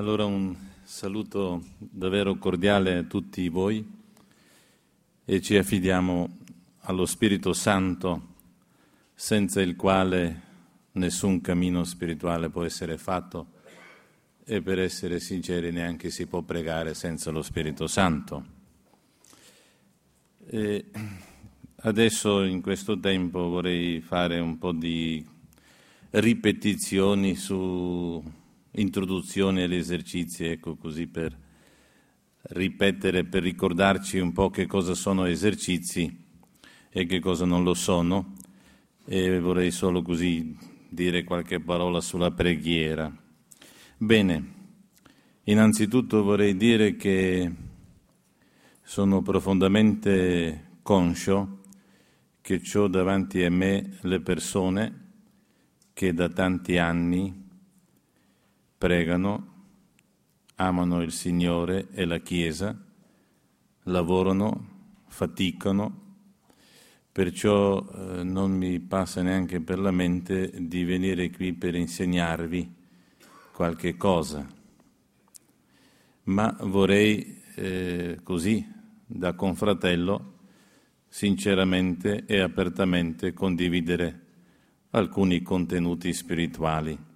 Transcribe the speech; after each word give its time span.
Allora 0.00 0.24
un 0.24 0.56
saluto 0.82 1.62
davvero 1.76 2.36
cordiale 2.36 2.96
a 2.96 3.02
tutti 3.02 3.46
voi 3.50 3.86
e 5.26 5.40
ci 5.42 5.58
affidiamo 5.58 6.38
allo 6.84 7.04
Spirito 7.04 7.52
Santo 7.52 8.28
senza 9.14 9.60
il 9.60 9.76
quale 9.76 10.42
nessun 10.92 11.42
cammino 11.42 11.84
spirituale 11.84 12.48
può 12.48 12.64
essere 12.64 12.96
fatto 12.96 13.48
e 14.42 14.62
per 14.62 14.78
essere 14.78 15.20
sinceri 15.20 15.70
neanche 15.70 16.08
si 16.08 16.24
può 16.26 16.40
pregare 16.40 16.94
senza 16.94 17.30
lo 17.30 17.42
Spirito 17.42 17.86
Santo. 17.86 18.44
E 20.46 20.86
adesso 21.82 22.42
in 22.44 22.62
questo 22.62 22.98
tempo 22.98 23.50
vorrei 23.50 24.00
fare 24.00 24.38
un 24.38 24.56
po' 24.56 24.72
di 24.72 25.22
ripetizioni 26.12 27.34
su 27.34 28.38
introduzione 28.72 29.64
agli 29.64 29.74
esercizi, 29.74 30.44
ecco 30.44 30.76
così 30.76 31.06
per 31.06 31.36
ripetere, 32.42 33.24
per 33.24 33.42
ricordarci 33.42 34.18
un 34.18 34.32
po' 34.32 34.50
che 34.50 34.66
cosa 34.66 34.94
sono 34.94 35.24
esercizi 35.24 36.28
e 36.88 37.06
che 37.06 37.20
cosa 37.20 37.44
non 37.44 37.62
lo 37.62 37.74
sono 37.74 38.34
e 39.04 39.40
vorrei 39.40 39.70
solo 39.70 40.02
così 40.02 40.56
dire 40.88 41.24
qualche 41.24 41.60
parola 41.60 42.00
sulla 42.00 42.30
preghiera. 42.30 43.12
Bene, 43.96 44.54
innanzitutto 45.44 46.22
vorrei 46.22 46.56
dire 46.56 46.96
che 46.96 47.52
sono 48.82 49.22
profondamente 49.22 50.78
conscio 50.82 51.58
che 52.40 52.60
ho 52.74 52.88
davanti 52.88 53.44
a 53.44 53.50
me 53.50 53.98
le 54.00 54.20
persone 54.20 55.08
che 55.92 56.12
da 56.12 56.28
tanti 56.28 56.78
anni 56.78 57.39
pregano, 58.80 59.46
amano 60.54 61.02
il 61.02 61.12
Signore 61.12 61.88
e 61.92 62.06
la 62.06 62.16
Chiesa, 62.20 62.74
lavorano, 63.82 65.02
faticano, 65.06 66.16
perciò 67.12 67.78
eh, 67.78 68.22
non 68.22 68.52
mi 68.52 68.80
passa 68.80 69.20
neanche 69.20 69.60
per 69.60 69.78
la 69.78 69.90
mente 69.90 70.50
di 70.66 70.84
venire 70.84 71.28
qui 71.28 71.52
per 71.52 71.74
insegnarvi 71.74 72.74
qualche 73.52 73.98
cosa, 73.98 74.48
ma 76.22 76.56
vorrei 76.62 77.42
eh, 77.56 78.20
così, 78.22 78.66
da 79.04 79.34
confratello, 79.34 80.38
sinceramente 81.06 82.24
e 82.24 82.40
apertamente 82.40 83.34
condividere 83.34 84.20
alcuni 84.92 85.42
contenuti 85.42 86.14
spirituali 86.14 87.08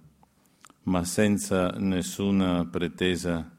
ma 0.85 1.03
senza 1.03 1.69
nessuna 1.77 2.65
pretesa 2.65 3.51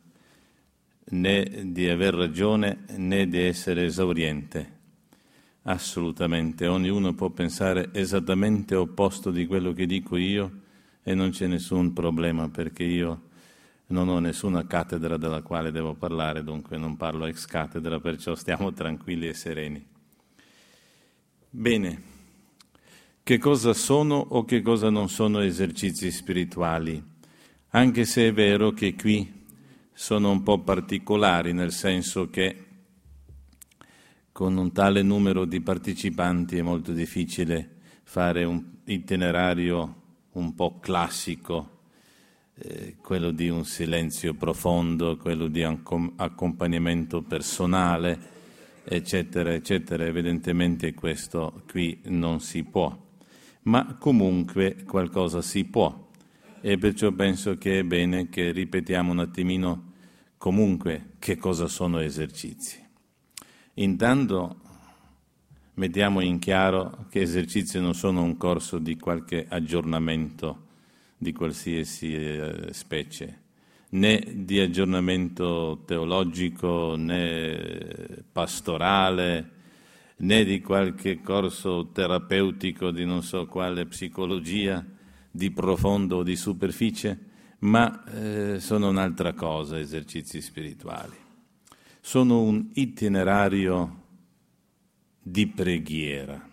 né 1.08 1.70
di 1.72 1.88
aver 1.88 2.14
ragione 2.14 2.84
né 2.96 3.28
di 3.28 3.38
essere 3.38 3.84
esauriente. 3.84 4.74
Assolutamente, 5.62 6.66
ognuno 6.66 7.14
può 7.14 7.30
pensare 7.30 7.90
esattamente 7.92 8.74
opposto 8.74 9.30
di 9.30 9.46
quello 9.46 9.72
che 9.72 9.86
dico 9.86 10.16
io 10.16 10.62
e 11.02 11.14
non 11.14 11.30
c'è 11.30 11.46
nessun 11.46 11.92
problema 11.92 12.48
perché 12.48 12.84
io 12.84 13.22
non 13.88 14.08
ho 14.08 14.18
nessuna 14.18 14.66
cattedra 14.66 15.16
della 15.16 15.42
quale 15.42 15.72
devo 15.72 15.94
parlare, 15.94 16.44
dunque 16.44 16.76
non 16.76 16.96
parlo 16.96 17.26
ex 17.26 17.46
cattedra, 17.46 17.98
perciò 17.98 18.34
stiamo 18.34 18.72
tranquilli 18.72 19.28
e 19.28 19.34
sereni. 19.34 19.84
Bene, 21.50 22.02
che 23.22 23.38
cosa 23.38 23.72
sono 23.72 24.14
o 24.16 24.44
che 24.44 24.62
cosa 24.62 24.90
non 24.90 25.08
sono 25.08 25.40
esercizi 25.40 26.12
spirituali? 26.12 27.14
Anche 27.76 28.06
se 28.06 28.28
è 28.28 28.32
vero 28.32 28.72
che 28.72 28.94
qui 28.94 29.30
sono 29.92 30.30
un 30.30 30.42
po' 30.42 30.60
particolari, 30.60 31.52
nel 31.52 31.72
senso 31.72 32.30
che 32.30 32.64
con 34.32 34.56
un 34.56 34.72
tale 34.72 35.02
numero 35.02 35.44
di 35.44 35.60
partecipanti 35.60 36.56
è 36.56 36.62
molto 36.62 36.92
difficile 36.92 37.68
fare 38.02 38.44
un 38.44 38.64
itinerario 38.84 39.94
un 40.32 40.54
po' 40.54 40.78
classico, 40.78 41.80
eh, 42.54 42.96
quello 42.98 43.30
di 43.30 43.50
un 43.50 43.66
silenzio 43.66 44.32
profondo, 44.32 45.18
quello 45.18 45.46
di 45.46 45.60
un 45.60 46.12
accompagnamento 46.16 47.20
personale, 47.20 48.18
eccetera, 48.84 49.52
eccetera. 49.52 50.06
Evidentemente 50.06 50.94
questo 50.94 51.62
qui 51.70 52.00
non 52.04 52.40
si 52.40 52.64
può, 52.64 52.96
ma 53.64 53.96
comunque 53.98 54.82
qualcosa 54.86 55.42
si 55.42 55.64
può 55.64 56.04
e 56.68 56.78
perciò 56.78 57.12
penso 57.12 57.56
che 57.58 57.78
è 57.78 57.84
bene 57.84 58.28
che 58.28 58.50
ripetiamo 58.50 59.12
un 59.12 59.20
attimino 59.20 59.92
comunque 60.36 61.10
che 61.20 61.36
cosa 61.36 61.68
sono 61.68 62.00
esercizi. 62.00 62.84
Intanto 63.74 64.56
mettiamo 65.74 66.20
in 66.20 66.40
chiaro 66.40 67.06
che 67.08 67.20
esercizi 67.20 67.78
non 67.78 67.94
sono 67.94 68.24
un 68.24 68.36
corso 68.36 68.78
di 68.80 68.96
qualche 68.96 69.46
aggiornamento 69.48 70.64
di 71.16 71.32
qualsiasi 71.32 72.12
eh, 72.12 72.68
specie, 72.72 73.42
né 73.90 74.24
di 74.34 74.58
aggiornamento 74.58 75.84
teologico 75.86 76.96
né 76.96 78.24
pastorale, 78.32 79.50
né 80.16 80.44
di 80.44 80.60
qualche 80.60 81.20
corso 81.20 81.90
terapeutico 81.92 82.90
di 82.90 83.04
non 83.04 83.22
so 83.22 83.46
quale 83.46 83.86
psicologia 83.86 84.84
di 85.36 85.50
profondo 85.50 86.16
o 86.16 86.22
di 86.22 86.34
superficie, 86.34 87.18
ma 87.60 88.04
eh, 88.04 88.58
sono 88.58 88.88
un'altra 88.88 89.34
cosa 89.34 89.78
esercizi 89.78 90.40
spirituali. 90.40 91.14
Sono 92.00 92.40
un 92.40 92.70
itinerario 92.74 94.04
di 95.20 95.46
preghiera. 95.46 96.48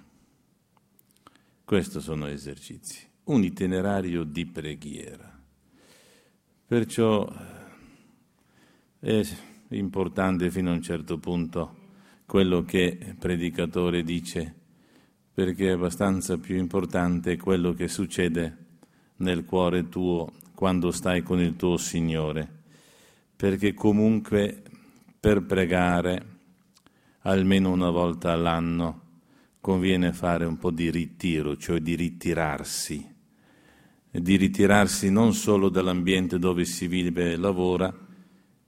Questi 1.64 2.02
sono 2.02 2.28
esercizi, 2.28 3.08
un 3.26 3.44
itinerario 3.44 4.24
di 4.24 4.46
preghiera. 4.46 5.32
Perciò 6.66 7.32
eh, 9.00 9.28
è 9.68 9.76
importante 9.76 10.52
fino 10.52 10.72
a 10.72 10.74
un 10.74 10.82
certo 10.82 11.18
punto 11.20 11.82
quello 12.26 12.64
che 12.64 12.98
il 13.00 13.16
predicatore 13.16 14.04
dice, 14.04 14.54
perché 15.34 15.68
è 15.68 15.72
abbastanza 15.72 16.38
più 16.38 16.58
importante 16.58 17.38
quello 17.38 17.74
che 17.74 17.88
succede 17.88 18.63
nel 19.24 19.46
cuore 19.46 19.90
tuo 19.90 20.32
quando 20.54 20.92
stai 20.92 21.24
con 21.24 21.42
il 21.42 21.56
tuo 21.56 21.78
Signore, 21.78 22.48
perché 23.36 23.74
comunque 23.74 24.62
per 25.20 25.44
pregare 25.44 26.26
almeno 27.22 27.72
una 27.72 27.90
volta 27.90 28.32
all'anno 28.32 29.02
conviene 29.60 30.14
fare 30.14 30.46
un 30.46 30.58
po' 30.58 30.72
di 30.72 30.92
ritiro, 30.92 31.58
cioè 31.58 31.80
di 31.80 31.96
ritirarsi, 31.96 33.14
di 34.12 34.36
ritirarsi 34.36 35.10
non 35.10 35.34
solo 35.34 35.70
dall'ambiente 35.70 36.38
dove 36.38 36.66
si 36.66 36.88
vive 36.88 37.32
e 37.32 37.38
lavora, 37.38 37.94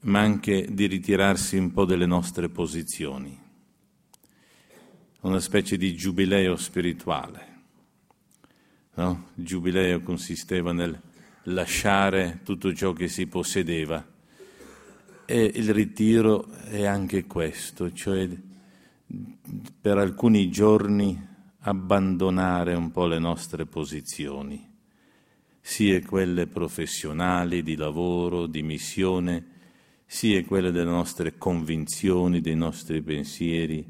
ma 0.01 0.19
anche 0.19 0.67
di 0.71 0.87
ritirarsi 0.87 1.57
un 1.57 1.71
po' 1.71 1.85
dalle 1.85 2.05
nostre 2.05 2.49
posizioni, 2.49 3.37
una 5.21 5.39
specie 5.39 5.77
di 5.77 5.95
giubileo 5.95 6.55
spirituale 6.55 7.54
No? 8.95 9.29
Il 9.35 9.45
giubileo 9.45 10.01
consisteva 10.01 10.71
nel 10.71 10.99
lasciare 11.43 12.39
tutto 12.43 12.73
ciò 12.73 12.93
che 12.93 13.07
si 13.07 13.27
possedeva 13.27 14.13
e 15.25 15.51
il 15.55 15.73
ritiro 15.73 16.49
è 16.69 16.85
anche 16.85 17.25
questo, 17.25 17.91
cioè 17.91 18.29
per 19.81 19.97
alcuni 19.97 20.49
giorni 20.49 21.33
abbandonare 21.61 22.75
un 22.75 22.91
po' 22.91 23.07
le 23.07 23.17
nostre 23.17 23.65
posizioni, 23.65 24.63
sia 25.59 25.99
quelle 26.01 26.45
professionali, 26.45 27.63
di 27.63 27.75
lavoro, 27.75 28.45
di 28.45 28.61
missione, 28.61 29.53
sia 30.05 30.43
quelle 30.45 30.71
delle 30.71 30.91
nostre 30.91 31.37
convinzioni, 31.37 32.39
dei 32.39 32.55
nostri 32.55 33.01
pensieri. 33.01 33.83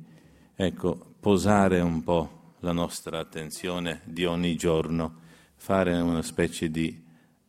Ecco, 0.55 1.15
posare 1.19 1.81
un 1.81 2.01
po' 2.01 2.44
la 2.65 2.71
nostra 2.71 3.19
attenzione 3.19 4.01
di 4.05 4.25
ogni 4.25 4.55
giorno, 4.55 5.21
fare 5.55 5.93
una 5.93 6.23
specie 6.23 6.71
di 6.71 6.99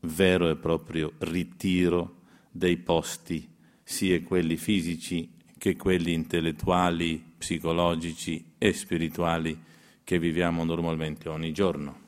vero 0.00 0.50
e 0.50 0.56
proprio 0.56 1.14
ritiro 1.20 2.16
dei 2.50 2.76
posti, 2.76 3.48
sia 3.82 4.20
quelli 4.22 4.58
fisici 4.58 5.32
che 5.56 5.74
quelli 5.74 6.12
intellettuali, 6.12 7.32
psicologici 7.38 8.52
e 8.58 8.74
spirituali 8.74 9.58
che 10.04 10.18
viviamo 10.18 10.64
normalmente 10.64 11.30
ogni 11.30 11.52
giorno. 11.52 12.04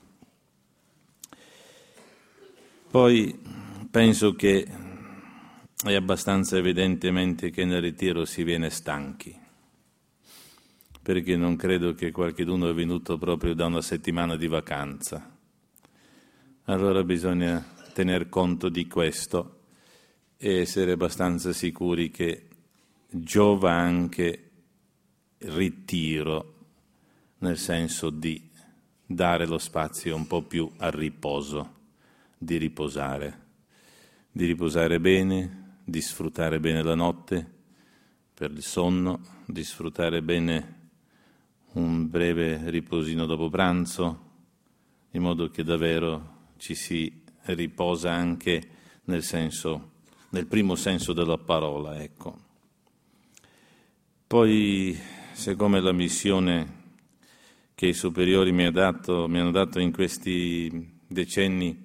Poi 2.91 3.41
penso 3.91 4.35
che 4.35 4.67
è 5.83 5.95
abbastanza 5.95 6.59
evidentemente 6.59 7.49
che 7.49 7.65
nel 7.65 7.81
ritiro 7.81 8.27
si 8.27 8.43
viene 8.43 8.69
stanchi 8.69 9.47
perché 11.09 11.37
non 11.37 11.57
credo 11.57 11.95
che 11.95 12.11
qualcuno 12.11 12.69
è 12.69 12.75
venuto 12.75 13.17
proprio 13.17 13.55
da 13.55 13.65
una 13.65 13.81
settimana 13.81 14.37
di 14.37 14.47
vacanza. 14.47 15.39
Allora 16.65 17.03
bisogna 17.03 17.65
tener 17.95 18.29
conto 18.29 18.69
di 18.69 18.87
questo 18.87 19.61
e 20.37 20.59
essere 20.59 20.93
abbastanza 20.93 21.55
sicuri 21.55 22.11
che 22.11 22.49
giova 23.09 23.73
anche 23.73 24.51
ritiro, 25.39 26.57
nel 27.39 27.57
senso 27.57 28.11
di 28.11 28.47
dare 29.07 29.47
lo 29.47 29.57
spazio 29.57 30.15
un 30.15 30.27
po' 30.27 30.43
più 30.43 30.71
al 30.77 30.93
riposo, 30.93 31.77
di 32.37 32.59
riposare, 32.59 33.47
di 34.31 34.45
riposare 34.45 35.01
bene, 35.01 35.77
di 35.85 36.03
sfruttare 36.03 36.61
bene 36.61 36.83
la 36.83 36.95
notte 36.95 37.51
per 38.35 38.51
il 38.51 38.63
sonno, 38.63 39.21
di 39.47 39.65
sfruttare 39.65 40.21
bene 40.21 40.78
un 41.73 42.09
breve 42.09 42.71
riposino 42.71 43.27
dopo 43.27 43.51
pranzo, 43.51 44.27
in 45.11 45.23
modo 45.23 45.51
che 45.51 45.63
davvero 45.63 46.37
ci 46.57 46.75
si 46.75 47.23
riposa 47.43 48.13
anche 48.13 48.69
nel 49.05 49.23
senso, 49.23 49.93
nel 50.31 50.47
primo 50.47 50.75
senso 50.75 51.13
della 51.13 51.39
parola, 51.39 52.01
ecco. 52.03 52.47
Poi, 54.27 54.99
siccome 55.33 55.81
la 55.81 55.93
missione 55.93 56.77
che 57.75 57.87
i 57.87 57.95
superiori 57.95 58.53
mi, 58.53 58.71
dato, 58.71 59.29
mi 59.29 59.39
hanno 59.39 59.51
dato 59.51 59.79
in 59.79 59.93
questi 59.93 60.97
decenni, 61.07 61.81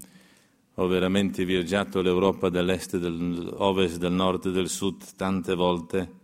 ho 0.75 0.87
veramente 0.87 1.45
viaggiato 1.45 2.01
l'Europa 2.01 2.49
dell'est, 2.49 2.97
dell'ovest, 2.97 3.97
del 3.97 4.11
nord 4.11 4.47
e 4.47 4.51
del 4.51 4.69
sud 4.69 5.03
tante 5.15 5.53
volte 5.53 6.21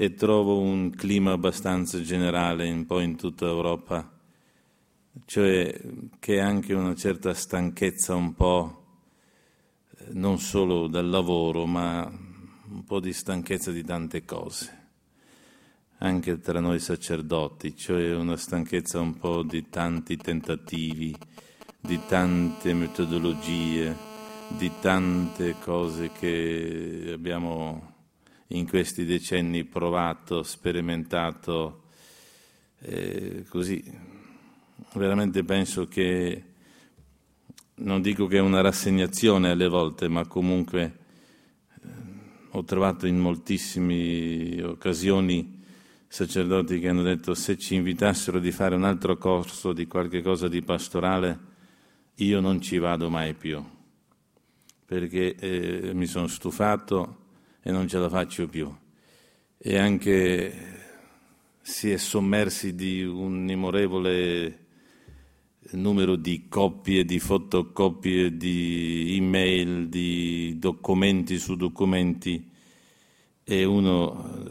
e 0.00 0.14
trovo 0.14 0.60
un 0.60 0.90
clima 0.90 1.32
abbastanza 1.32 2.00
generale 2.00 2.70
un 2.70 2.86
po' 2.86 3.00
in 3.00 3.16
tutta 3.16 3.46
Europa, 3.46 4.08
cioè 5.24 5.76
che 6.20 6.38
anche 6.38 6.72
una 6.72 6.94
certa 6.94 7.34
stanchezza 7.34 8.14
un 8.14 8.32
po' 8.34 8.84
non 10.10 10.38
solo 10.38 10.86
dal 10.86 11.08
lavoro, 11.08 11.66
ma 11.66 12.06
un 12.06 12.84
po' 12.84 13.00
di 13.00 13.12
stanchezza 13.12 13.72
di 13.72 13.82
tante 13.82 14.24
cose, 14.24 14.90
anche 15.98 16.38
tra 16.38 16.60
noi 16.60 16.78
sacerdoti, 16.78 17.74
cioè 17.76 18.14
una 18.14 18.36
stanchezza 18.36 19.00
un 19.00 19.18
po' 19.18 19.42
di 19.42 19.68
tanti 19.68 20.16
tentativi, 20.16 21.12
di 21.80 21.98
tante 22.06 22.72
metodologie, 22.72 23.96
di 24.56 24.70
tante 24.80 25.56
cose 25.58 26.12
che 26.12 27.10
abbiamo 27.12 27.87
in 28.48 28.68
questi 28.68 29.04
decenni 29.04 29.64
provato, 29.64 30.42
sperimentato, 30.42 31.82
eh, 32.80 33.44
così. 33.48 33.82
Veramente 34.94 35.44
penso 35.44 35.86
che, 35.86 36.44
non 37.76 38.00
dico 38.00 38.26
che 38.26 38.38
è 38.38 38.40
una 38.40 38.60
rassegnazione 38.60 39.50
alle 39.50 39.68
volte, 39.68 40.08
ma 40.08 40.26
comunque 40.26 40.98
eh, 41.82 41.88
ho 42.50 42.64
trovato 42.64 43.06
in 43.06 43.18
moltissime 43.18 44.62
occasioni 44.62 45.56
sacerdoti 46.06 46.80
che 46.80 46.88
hanno 46.88 47.02
detto 47.02 47.34
se 47.34 47.58
ci 47.58 47.74
invitassero 47.74 48.38
di 48.38 48.50
fare 48.50 48.74
un 48.74 48.84
altro 48.84 49.18
corso 49.18 49.74
di 49.74 49.86
qualche 49.86 50.22
cosa 50.22 50.48
di 50.48 50.62
pastorale, 50.62 51.38
io 52.14 52.40
non 52.40 52.62
ci 52.62 52.78
vado 52.78 53.10
mai 53.10 53.34
più, 53.34 53.62
perché 54.86 55.34
eh, 55.34 55.92
mi 55.92 56.06
sono 56.06 56.26
stufato 56.26 57.26
e 57.62 57.70
non 57.70 57.88
ce 57.88 57.98
la 57.98 58.08
faccio 58.08 58.48
più. 58.48 58.72
E 59.56 59.78
anche 59.78 60.52
si 61.60 61.90
è 61.90 61.96
sommersi 61.96 62.74
di 62.74 63.02
un 63.04 63.48
immorevole 63.48 64.66
numero 65.72 66.16
di 66.16 66.46
copie, 66.48 67.04
di 67.04 67.18
fotocopie, 67.18 68.36
di 68.36 69.16
email, 69.16 69.88
di 69.88 70.56
documenti 70.58 71.38
su 71.38 71.56
documenti 71.56 72.48
e 73.44 73.64
uno, 73.64 74.46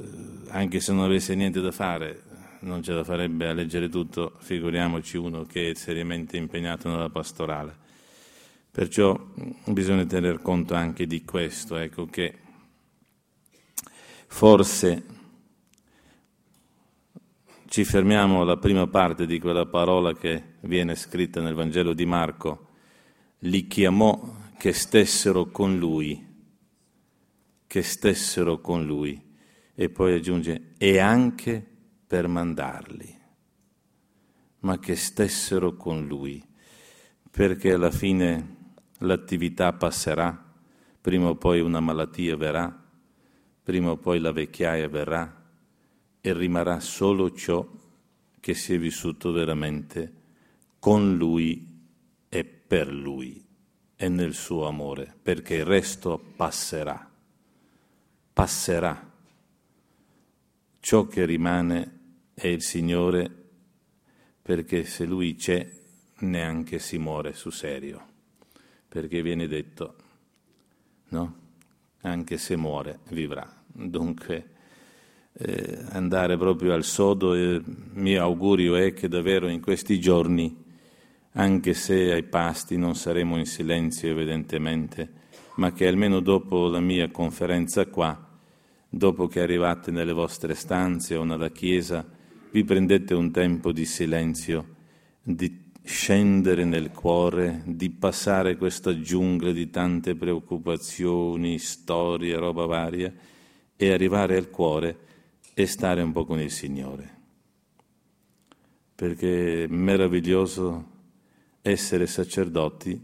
anche 0.49 0.79
se 0.79 0.93
non 0.93 1.03
avesse 1.03 1.35
niente 1.35 1.61
da 1.61 1.71
fare, 1.71 2.23
non 2.61 2.83
ce 2.83 2.93
la 2.93 3.03
farebbe 3.03 3.47
a 3.47 3.53
leggere 3.53 3.89
tutto, 3.89 4.33
figuriamoci 4.39 5.17
uno 5.17 5.43
che 5.43 5.71
è 5.71 5.73
seriamente 5.73 6.37
impegnato 6.37 6.89
nella 6.89 7.09
pastorale. 7.09 7.85
Perciò 8.69 9.19
bisogna 9.65 10.05
tener 10.05 10.41
conto 10.41 10.75
anche 10.75 11.07
di 11.07 11.23
questo, 11.23 11.77
ecco 11.77 12.05
che 12.05 12.45
Forse 14.27 15.05
ci 17.65 17.83
fermiamo 17.83 18.41
alla 18.41 18.57
prima 18.57 18.87
parte 18.87 19.25
di 19.25 19.39
quella 19.39 19.65
parola 19.65 20.13
che 20.13 20.55
viene 20.61 20.95
scritta 20.95 21.41
nel 21.41 21.53
Vangelo 21.53 21.93
di 21.93 22.05
Marco, 22.05 22.67
li 23.39 23.67
chiamò 23.67 24.35
che 24.57 24.73
stessero 24.73 25.47
con 25.47 25.77
lui, 25.77 26.25
che 27.67 27.81
stessero 27.81 28.61
con 28.61 28.85
lui, 28.85 29.21
e 29.75 29.89
poi 29.89 30.13
aggiunge, 30.13 30.73
e 30.77 30.99
anche 30.99 31.65
per 32.07 32.27
mandarli, 32.27 33.19
ma 34.59 34.79
che 34.79 34.95
stessero 34.95 35.75
con 35.75 36.07
lui, 36.07 36.43
perché 37.29 37.73
alla 37.73 37.91
fine 37.91 38.55
l'attività 38.99 39.73
passerà, 39.73 40.53
prima 41.01 41.29
o 41.29 41.35
poi 41.35 41.59
una 41.59 41.79
malattia 41.79 42.35
verrà, 42.35 42.85
prima 43.67 43.91
o 43.91 43.97
poi 43.97 44.19
la 44.19 44.31
vecchiaia 44.31 44.87
verrà 44.87 45.43
e 46.21 46.33
rimarrà 46.33 46.79
solo 46.79 47.33
ciò 47.33 47.67
che 48.39 48.53
si 48.53 48.73
è 48.73 48.79
vissuto 48.79 49.33
veramente 49.33 50.13
con 50.79 51.17
Lui 51.17 51.67
e 52.29 52.45
per 52.45 52.87
Lui 52.87 53.45
e 53.97 54.07
nel 54.07 54.33
suo 54.33 54.67
amore, 54.67 55.13
perché 55.21 55.55
il 55.55 55.65
resto 55.65 56.17
passerà, 56.37 57.11
passerà. 58.31 59.11
Ciò 60.79 61.05
che 61.07 61.25
rimane 61.25 61.99
è 62.35 62.47
il 62.47 62.61
Signore, 62.61 63.29
perché 64.41 64.85
se 64.85 65.03
Lui 65.03 65.35
c'è 65.35 65.69
neanche 66.19 66.79
si 66.79 66.97
muore 66.97 67.33
sul 67.33 67.51
serio, 67.51 68.01
perché 68.87 69.21
viene 69.21 69.45
detto, 69.45 69.95
no? 71.09 71.45
Anche 72.03 72.37
se 72.37 72.55
muore, 72.55 72.99
vivrà 73.09 73.55
dunque 73.77 74.55
eh, 75.33 75.79
andare 75.89 76.35
proprio 76.35 76.73
al 76.73 76.83
sodo 76.83 77.35
il 77.35 77.63
mio 77.93 78.21
augurio 78.23 78.75
è 78.75 78.93
che 78.93 79.07
davvero 79.07 79.47
in 79.47 79.61
questi 79.61 79.99
giorni, 79.99 80.65
anche 81.33 81.73
se 81.75 82.11
ai 82.11 82.23
pasti 82.23 82.75
non 82.77 82.95
saremo 82.95 83.37
in 83.37 83.45
silenzio 83.45 84.09
evidentemente, 84.09 85.09
ma 85.55 85.71
che 85.73 85.87
almeno 85.87 86.19
dopo 86.21 86.67
la 86.67 86.79
mia 86.79 87.09
conferenza 87.11 87.85
qua, 87.85 88.19
dopo 88.89 89.27
che 89.27 89.41
arrivate 89.41 89.91
nelle 89.91 90.13
vostre 90.13 90.55
stanze 90.55 91.15
o 91.15 91.23
nella 91.23 91.51
chiesa, 91.51 92.03
vi 92.49 92.63
prendete 92.63 93.13
un 93.13 93.29
tempo 93.31 93.71
di 93.71 93.85
silenzio, 93.85 94.75
di 95.21 95.65
scendere 95.83 96.65
nel 96.65 96.89
cuore, 96.89 97.61
di 97.65 97.91
passare 97.91 98.57
questa 98.57 98.99
giungla 98.99 99.51
di 99.51 99.69
tante 99.69 100.15
preoccupazioni, 100.15 101.59
storie, 101.59 102.35
roba 102.37 102.65
varia, 102.65 103.13
e 103.77 103.93
arrivare 103.93 104.35
al 104.35 104.49
cuore 104.49 105.05
e 105.53 105.65
stare 105.67 106.01
un 106.01 106.11
po' 106.11 106.25
con 106.25 106.41
il 106.41 106.51
Signore. 106.51 107.15
Perché 108.93 109.63
è 109.63 109.67
meraviglioso 109.67 110.95
essere 111.61 112.07
sacerdoti 112.07 112.99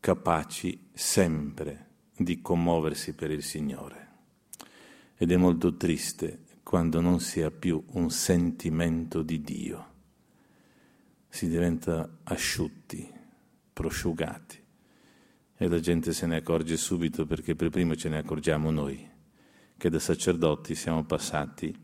capaci 0.00 0.88
sempre 0.92 1.90
di 2.16 2.40
commuoversi 2.42 3.14
per 3.14 3.30
il 3.30 3.42
Signore. 3.42 4.08
Ed 5.16 5.30
è 5.30 5.36
molto 5.36 5.76
triste 5.76 6.40
quando 6.64 7.00
non 7.00 7.20
si 7.20 7.40
ha 7.40 7.50
più 7.50 7.82
un 7.92 8.10
sentimento 8.10 9.22
di 9.22 9.40
Dio. 9.40 9.90
Si 11.28 11.48
diventa 11.48 12.18
asciutti, 12.24 13.08
prosciugati 13.72 14.60
e 15.56 15.68
la 15.68 15.78
gente 15.78 16.12
se 16.12 16.26
ne 16.26 16.36
accorge 16.36 16.76
subito 16.76 17.24
perché 17.24 17.54
per 17.54 17.70
primo 17.70 17.94
ce 17.94 18.08
ne 18.08 18.18
accorgiamo 18.18 18.70
noi 18.70 19.10
che 19.82 19.90
da 19.90 19.98
sacerdoti 19.98 20.76
siamo 20.76 21.02
passati 21.02 21.76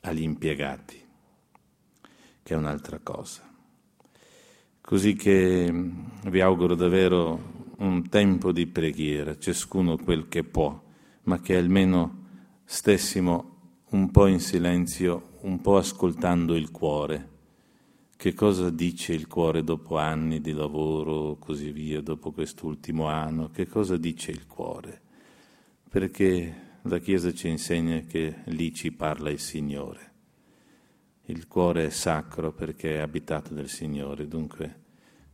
agli 0.00 0.20
impiegati, 0.20 1.02
che 2.42 2.52
è 2.52 2.54
un'altra 2.54 2.98
cosa. 3.02 3.50
Così 4.78 5.14
che 5.14 5.72
mm, 5.72 6.06
vi 6.26 6.42
auguro 6.42 6.74
davvero 6.74 7.72
un 7.78 8.06
tempo 8.10 8.52
di 8.52 8.66
preghiera, 8.66 9.38
ciascuno 9.38 9.96
quel 9.96 10.28
che 10.28 10.44
può, 10.44 10.78
ma 11.22 11.40
che 11.40 11.56
almeno 11.56 12.26
stessimo 12.62 13.84
un 13.92 14.10
po' 14.10 14.26
in 14.26 14.40
silenzio, 14.40 15.38
un 15.44 15.62
po' 15.62 15.78
ascoltando 15.78 16.54
il 16.54 16.70
cuore. 16.70 17.30
Che 18.14 18.34
cosa 18.34 18.68
dice 18.68 19.14
il 19.14 19.28
cuore 19.28 19.64
dopo 19.64 19.96
anni 19.96 20.42
di 20.42 20.52
lavoro, 20.52 21.38
così 21.38 21.70
via, 21.70 22.02
dopo 22.02 22.32
quest'ultimo 22.32 23.06
anno? 23.06 23.48
Che 23.48 23.66
cosa 23.66 23.96
dice 23.96 24.30
il 24.30 24.46
cuore? 24.46 25.00
Perché 25.88 26.63
la 26.86 26.98
Chiesa 26.98 27.32
ci 27.32 27.48
insegna 27.48 28.00
che 28.00 28.42
lì 28.46 28.72
ci 28.74 28.92
parla 28.92 29.30
il 29.30 29.38
Signore. 29.38 30.12
Il 31.26 31.46
cuore 31.46 31.86
è 31.86 31.90
sacro 31.90 32.52
perché 32.52 32.96
è 32.96 32.98
abitato 32.98 33.54
dal 33.54 33.68
Signore, 33.68 34.28
dunque 34.28 34.82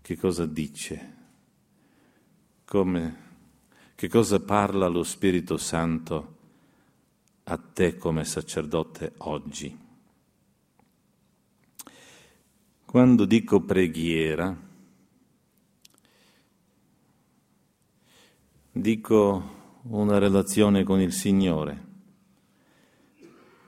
che 0.00 0.16
cosa 0.16 0.46
dice? 0.46 1.16
Come, 2.64 3.28
Che 3.96 4.08
cosa 4.08 4.40
parla 4.40 4.86
lo 4.86 5.02
Spirito 5.02 5.56
Santo 5.56 6.36
a 7.44 7.58
te 7.58 7.96
come 7.96 8.24
sacerdote 8.24 9.12
oggi? 9.18 9.76
Quando 12.86 13.24
dico 13.24 13.60
preghiera, 13.60 14.56
dico 18.72 19.59
una 19.82 20.18
relazione 20.18 20.84
con 20.84 21.00
il 21.00 21.12
Signore. 21.12 21.88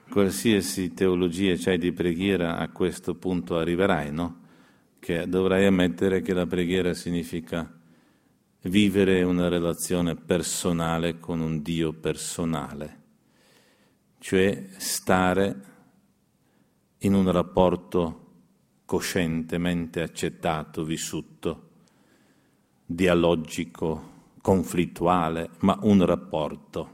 Qualsiasi 0.09 0.93
teologia 0.93 1.55
c'hai 1.57 1.79
di 1.79 1.91
preghiera 1.91 2.57
a 2.57 2.69
questo 2.69 3.15
punto 3.15 3.57
arriverai, 3.57 4.11
no? 4.11 4.41
Che 4.99 5.27
dovrai 5.27 5.65
ammettere 5.65 6.21
che 6.21 6.33
la 6.33 6.45
preghiera 6.45 6.93
significa 6.93 7.79
vivere 8.61 9.23
una 9.23 9.47
relazione 9.47 10.15
personale 10.15 11.19
con 11.19 11.39
un 11.39 11.61
Dio 11.61 11.93
personale, 11.93 13.01
cioè 14.19 14.67
stare 14.77 15.71
in 16.99 17.13
un 17.13 17.29
rapporto 17.31 18.19
coscientemente 18.85 20.01
accettato, 20.01 20.83
vissuto, 20.85 21.69
dialogico, 22.85 24.11
conflittuale, 24.43 25.51
ma 25.59 25.79
un 25.83 26.05
rapporto. 26.05 26.89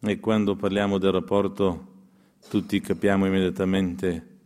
E 0.00 0.18
quando 0.20 0.56
parliamo 0.56 0.96
del 0.96 1.12
rapporto 1.12 1.92
tutti 2.48 2.80
capiamo 2.80 3.26
immediatamente 3.26 4.38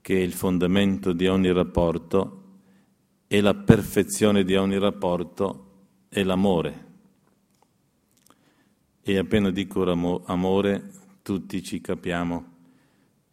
che 0.00 0.14
il 0.14 0.32
fondamento 0.32 1.12
di 1.12 1.26
ogni 1.26 1.52
rapporto 1.52 2.44
e 3.26 3.42
la 3.42 3.52
perfezione 3.52 4.44
di 4.44 4.56
ogni 4.56 4.78
rapporto 4.78 5.88
è 6.08 6.22
l'amore. 6.22 6.84
E 9.02 9.18
appena 9.18 9.50
dico 9.50 9.82
amore, 10.24 10.90
tutti 11.20 11.62
ci 11.62 11.82
capiamo 11.82 12.54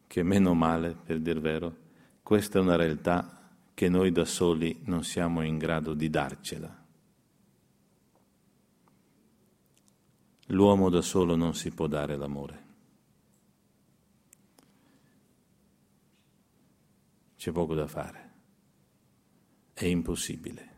che 0.08 0.24
meno 0.24 0.54
male, 0.54 0.94
per 1.02 1.20
dir 1.20 1.40
vero, 1.40 1.74
questa 2.22 2.60
è 2.60 2.62
una 2.62 2.76
realtà 2.76 3.50
che 3.74 3.88
noi 3.88 4.12
da 4.12 4.26
soli 4.26 4.82
non 4.86 5.06
siamo 5.06 5.42
in 5.42 5.58
grado 5.58 5.94
di 5.94 6.10
darcela. 6.10 6.83
L'uomo 10.54 10.90
da 10.90 11.02
solo 11.02 11.36
non 11.36 11.56
si 11.56 11.72
può 11.72 11.88
dare 11.88 12.16
l'amore. 12.16 12.64
C'è 17.36 17.52
poco 17.52 17.74
da 17.74 17.88
fare. 17.88 18.32
È 19.74 19.86
impossibile. 19.86 20.72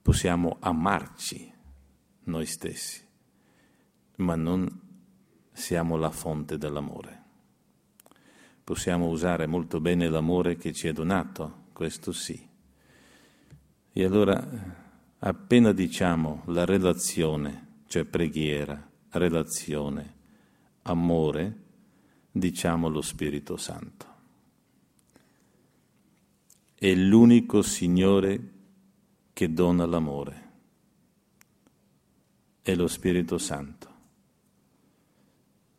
Possiamo 0.00 0.58
amarci 0.60 1.52
noi 2.24 2.46
stessi, 2.46 3.04
ma 4.16 4.36
non 4.36 4.80
siamo 5.52 5.96
la 5.96 6.10
fonte 6.10 6.56
dell'amore. 6.56 7.22
Possiamo 8.62 9.08
usare 9.08 9.46
molto 9.46 9.80
bene 9.80 10.08
l'amore 10.08 10.56
che 10.56 10.72
ci 10.72 10.86
è 10.86 10.92
donato, 10.92 11.64
questo 11.72 12.12
sì. 12.12 12.48
E 13.92 14.04
allora, 14.04 14.40
appena 15.18 15.72
diciamo 15.72 16.44
la 16.46 16.64
relazione, 16.64 17.69
cioè 17.90 18.04
preghiera, 18.04 18.88
relazione, 19.08 20.14
amore, 20.82 21.62
diciamo 22.30 22.88
lo 22.88 23.02
Spirito 23.02 23.56
Santo. 23.56 24.06
È 26.72 26.94
l'unico 26.94 27.62
Signore 27.62 28.52
che 29.32 29.52
dona 29.52 29.86
l'amore. 29.86 30.50
È 32.62 32.76
lo 32.76 32.86
Spirito 32.86 33.38
Santo. 33.38 33.88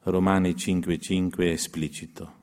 Romani 0.02 0.54
5:5 0.54 1.46
è 1.46 1.52
esplicito. 1.52 2.40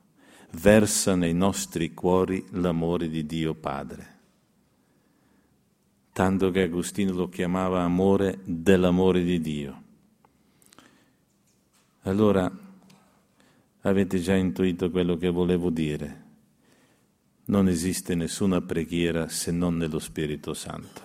Versa 0.53 1.13
nei 1.13 1.35
nostri 1.35 1.93
cuori 1.93 2.43
l'amore 2.53 3.07
di 3.07 3.23
Dio 3.23 3.53
Padre 3.53 4.18
tanto 6.19 6.51
che 6.51 6.63
Agostino 6.63 7.13
lo 7.13 7.29
chiamava 7.29 7.81
amore 7.81 8.39
dell'amore 8.43 9.23
di 9.23 9.39
Dio. 9.39 9.83
Allora 12.01 12.51
avete 13.83 14.19
già 14.19 14.35
intuito 14.35 14.91
quello 14.91 15.15
che 15.15 15.29
volevo 15.29 15.69
dire. 15.69 16.25
Non 17.45 17.69
esiste 17.69 18.15
nessuna 18.15 18.59
preghiera 18.59 19.29
se 19.29 19.51
non 19.51 19.77
nello 19.77 19.99
Spirito 19.99 20.53
Santo. 20.53 21.01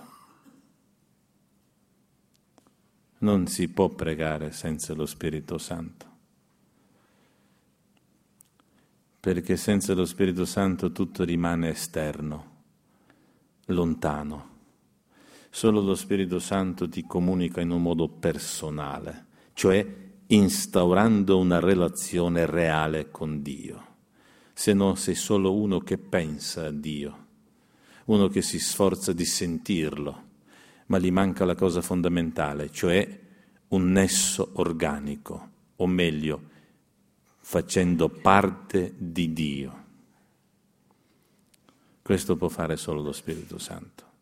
Non 3.18 3.46
si 3.46 3.68
può 3.68 3.90
pregare 3.90 4.50
senza 4.50 4.94
lo 4.94 5.06
Spirito 5.06 5.58
Santo. 5.58 6.06
Perché 9.20 9.56
senza 9.56 9.94
lo 9.94 10.06
Spirito 10.06 10.44
Santo 10.44 10.90
tutto 10.90 11.22
rimane 11.22 11.68
esterno, 11.68 12.62
lontano 13.66 14.53
Solo 15.54 15.80
lo 15.80 15.94
Spirito 15.94 16.40
Santo 16.40 16.88
ti 16.88 17.06
comunica 17.06 17.60
in 17.60 17.70
un 17.70 17.80
modo 17.80 18.08
personale, 18.08 19.26
cioè 19.52 19.86
instaurando 20.26 21.38
una 21.38 21.60
relazione 21.60 22.44
reale 22.44 23.12
con 23.12 23.40
Dio. 23.40 23.86
Se 24.52 24.72
no 24.72 24.96
sei 24.96 25.14
solo 25.14 25.54
uno 25.54 25.78
che 25.78 25.96
pensa 25.96 26.66
a 26.66 26.70
Dio, 26.72 27.26
uno 28.06 28.26
che 28.26 28.42
si 28.42 28.58
sforza 28.58 29.12
di 29.12 29.24
sentirlo, 29.24 30.22
ma 30.86 30.98
gli 30.98 31.12
manca 31.12 31.44
la 31.44 31.54
cosa 31.54 31.80
fondamentale, 31.82 32.72
cioè 32.72 33.20
un 33.68 33.92
nesso 33.92 34.50
organico, 34.54 35.50
o 35.76 35.86
meglio, 35.86 36.42
facendo 37.38 38.08
parte 38.08 38.92
di 38.98 39.32
Dio. 39.32 39.84
Questo 42.02 42.34
può 42.34 42.48
fare 42.48 42.76
solo 42.76 43.02
lo 43.02 43.12
Spirito 43.12 43.58
Santo. 43.58 44.13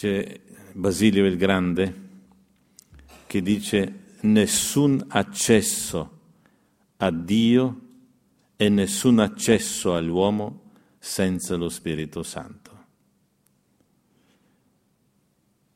C'è 0.00 0.40
Basilio 0.72 1.26
il 1.26 1.36
Grande 1.36 2.08
che 3.26 3.42
dice 3.42 4.14
nessun 4.20 5.04
accesso 5.08 6.20
a 6.96 7.10
Dio 7.10 7.80
e 8.56 8.70
nessun 8.70 9.18
accesso 9.18 9.94
all'uomo 9.94 10.70
senza 10.98 11.54
lo 11.56 11.68
Spirito 11.68 12.22
Santo. 12.22 12.84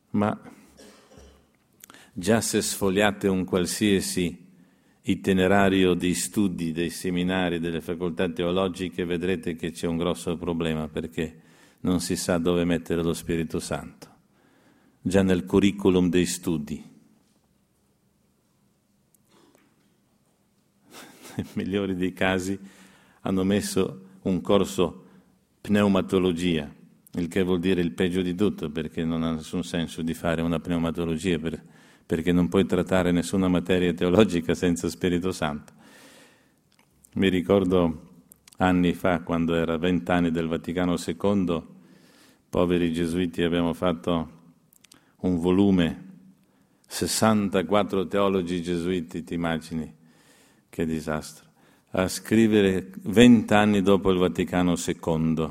Ma 0.09 0.41
già 2.11 2.41
se 2.41 2.63
sfogliate 2.63 3.27
un 3.27 3.45
qualsiasi 3.45 4.43
itinerario 5.03 5.93
di 5.93 6.15
studi 6.15 6.71
dei 6.71 6.89
seminari 6.89 7.59
delle 7.59 7.79
facoltà 7.79 8.27
teologiche 8.27 9.05
vedrete 9.05 9.55
che 9.55 9.69
c'è 9.69 9.85
un 9.85 9.97
grosso 9.97 10.35
problema 10.35 10.87
perché 10.87 11.41
non 11.81 11.99
si 11.99 12.15
sa 12.15 12.39
dove 12.39 12.65
mettere 12.65 13.03
lo 13.03 13.13
Spirito 13.13 13.59
Santo, 13.59 14.14
già 15.07 15.21
nel 15.21 15.45
curriculum 15.45 16.09
dei 16.09 16.25
studi. 16.25 16.83
Nei 21.35 21.45
migliori 21.53 21.95
dei 21.95 22.11
casi 22.11 22.57
hanno 23.21 23.43
messo 23.43 24.01
un 24.23 24.41
corso 24.41 25.03
pneumatologia, 25.61 26.73
il 27.13 27.27
che 27.27 27.43
vuol 27.43 27.59
dire 27.59 27.81
il 27.81 27.91
peggio 27.91 28.23
di 28.23 28.33
tutto, 28.33 28.71
perché 28.71 29.05
non 29.05 29.21
ha 29.21 29.31
nessun 29.31 29.63
senso 29.63 30.01
di 30.01 30.15
fare 30.15 30.41
una 30.41 30.59
pneumatologia, 30.59 31.37
per, 31.37 31.63
perché 32.03 32.31
non 32.31 32.49
puoi 32.49 32.65
trattare 32.65 33.11
nessuna 33.11 33.47
materia 33.47 33.93
teologica 33.93 34.55
senza 34.55 34.89
Spirito 34.89 35.31
Santo. 35.31 35.71
Mi 37.13 37.29
ricordo 37.29 38.23
anni 38.57 38.93
fa, 38.93 39.21
quando 39.21 39.53
era 39.53 39.77
vent'anni 39.77 40.31
del 40.31 40.47
Vaticano 40.47 40.95
II, 40.97 41.63
poveri 42.49 42.91
gesuiti 42.91 43.43
abbiamo 43.43 43.73
fatto 43.73 44.34
un 45.21 45.39
volume, 45.39 46.03
64 46.87 48.07
teologi 48.07 48.61
gesuiti, 48.61 49.23
ti 49.23 49.33
immagini? 49.33 49.93
Che 50.69 50.85
disastro, 50.85 51.45
a 51.91 52.07
scrivere 52.07 52.91
vent'anni 53.03 53.81
dopo 53.81 54.11
il 54.11 54.17
Vaticano 54.17 54.75
II 54.75 55.49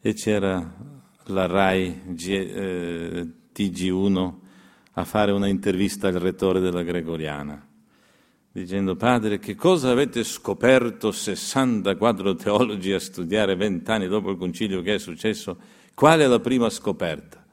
e 0.00 0.12
c'era 0.14 0.74
la 1.26 1.46
RAI 1.46 2.00
G, 2.14 2.28
eh, 2.30 3.28
TG1 3.54 4.34
a 4.92 5.04
fare 5.04 5.32
una 5.32 5.48
intervista 5.48 6.08
al 6.08 6.14
rettore 6.14 6.60
della 6.60 6.82
Gregoriana 6.82 7.72
dicendo 8.54 8.94
padre 8.94 9.40
che 9.40 9.56
cosa 9.56 9.90
avete 9.90 10.22
scoperto 10.22 11.10
64 11.10 12.36
teologi 12.36 12.92
a 12.92 13.00
studiare 13.00 13.56
vent'anni 13.56 14.06
dopo 14.06 14.30
il 14.30 14.36
concilio 14.36 14.80
che 14.80 14.94
è 14.94 14.98
successo? 14.98 15.58
Qual 15.92 16.20
è 16.20 16.26
la 16.28 16.38
prima 16.38 16.70
scoperta? 16.70 17.43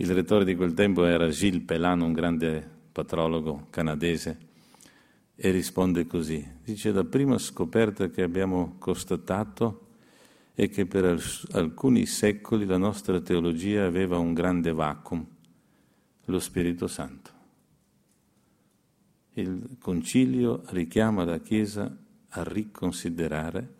Il 0.00 0.14
rettore 0.14 0.46
di 0.46 0.56
quel 0.56 0.72
tempo 0.72 1.04
era 1.04 1.28
Gilles 1.28 1.62
Pellan, 1.62 2.00
un 2.00 2.14
grande 2.14 2.66
patrologo 2.90 3.66
canadese, 3.68 4.38
e 5.34 5.50
risponde 5.50 6.06
così. 6.06 6.42
Dice, 6.64 6.90
la 6.90 7.04
prima 7.04 7.36
scoperta 7.36 8.08
che 8.08 8.22
abbiamo 8.22 8.76
constatato 8.78 9.88
è 10.54 10.70
che 10.70 10.86
per 10.86 11.22
alcuni 11.50 12.06
secoli 12.06 12.64
la 12.64 12.78
nostra 12.78 13.20
teologia 13.20 13.84
aveva 13.84 14.16
un 14.16 14.32
grande 14.32 14.72
vacuum, 14.72 15.22
lo 16.24 16.38
Spirito 16.38 16.86
Santo. 16.86 17.30
Il 19.34 19.76
concilio 19.78 20.62
richiama 20.68 21.24
la 21.24 21.40
Chiesa 21.40 21.94
a 22.30 22.42
riconsiderare 22.42 23.74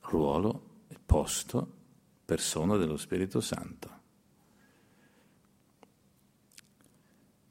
ruolo 0.00 0.82
posto, 1.06 1.72
persona 2.26 2.76
dello 2.76 2.98
Spirito 2.98 3.40
Santo. 3.40 3.89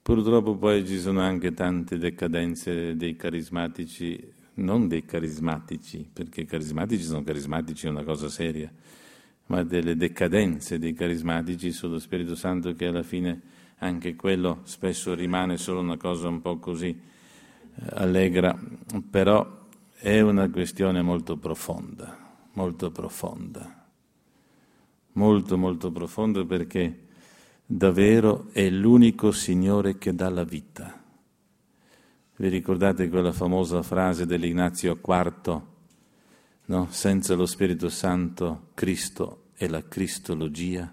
Purtroppo 0.09 0.55
poi 0.55 0.87
ci 0.87 0.97
sono 0.97 1.21
anche 1.21 1.53
tante 1.53 1.99
decadenze 1.99 2.95
dei 2.95 3.15
carismatici, 3.15 4.19
non 4.55 4.87
dei 4.87 5.05
carismatici, 5.05 6.09
perché 6.11 6.45
carismatici 6.45 7.03
sono 7.03 7.21
carismatici, 7.21 7.85
è 7.85 7.91
una 7.91 8.01
cosa 8.01 8.27
seria, 8.27 8.73
ma 9.45 9.61
delle 9.61 9.95
decadenze 9.95 10.79
dei 10.79 10.93
carismatici 10.93 11.71
sullo 11.71 11.99
Spirito 11.99 12.33
Santo 12.33 12.73
che 12.73 12.87
alla 12.87 13.03
fine 13.03 13.39
anche 13.77 14.15
quello 14.15 14.61
spesso 14.63 15.13
rimane 15.13 15.57
solo 15.57 15.79
una 15.79 15.97
cosa 15.97 16.27
un 16.27 16.41
po' 16.41 16.57
così 16.57 16.87
eh, 16.89 17.83
allegra, 17.91 18.59
però 19.07 19.67
è 19.93 20.21
una 20.21 20.49
questione 20.49 21.03
molto 21.03 21.37
profonda, 21.37 22.17
molto 22.53 22.89
profonda, 22.89 23.85
molto 25.11 25.55
molto 25.55 25.91
profonda 25.91 26.43
perché 26.45 27.08
davvero 27.71 28.49
è 28.51 28.67
l'unico 28.67 29.31
Signore 29.31 29.99
che 29.99 30.15
dà 30.15 30.27
la 30.29 30.43
vita. 30.43 30.99
Vi 32.35 32.47
ricordate 32.47 33.09
quella 33.09 33.31
famosa 33.31 33.83
frase 33.83 34.25
dell'Ignazio 34.25 34.99
IV? 34.99 35.61
No? 36.65 36.87
Senza 36.89 37.35
lo 37.35 37.45
Spirito 37.45 37.87
Santo 37.89 38.69
Cristo 38.73 39.49
è 39.53 39.67
la 39.67 39.87
Cristologia, 39.87 40.91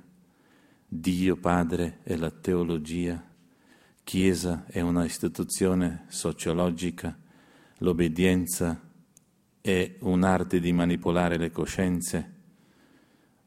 Dio 0.86 1.36
Padre 1.36 2.00
è 2.02 2.14
la 2.14 2.30
teologia, 2.30 3.24
Chiesa 4.04 4.66
è 4.66 4.82
una 4.82 5.06
istituzione 5.06 6.04
sociologica, 6.08 7.18
l'obbedienza 7.78 8.78
è 9.62 9.96
un'arte 10.00 10.60
di 10.60 10.72
manipolare 10.72 11.38
le 11.38 11.50
coscienze, 11.50 12.34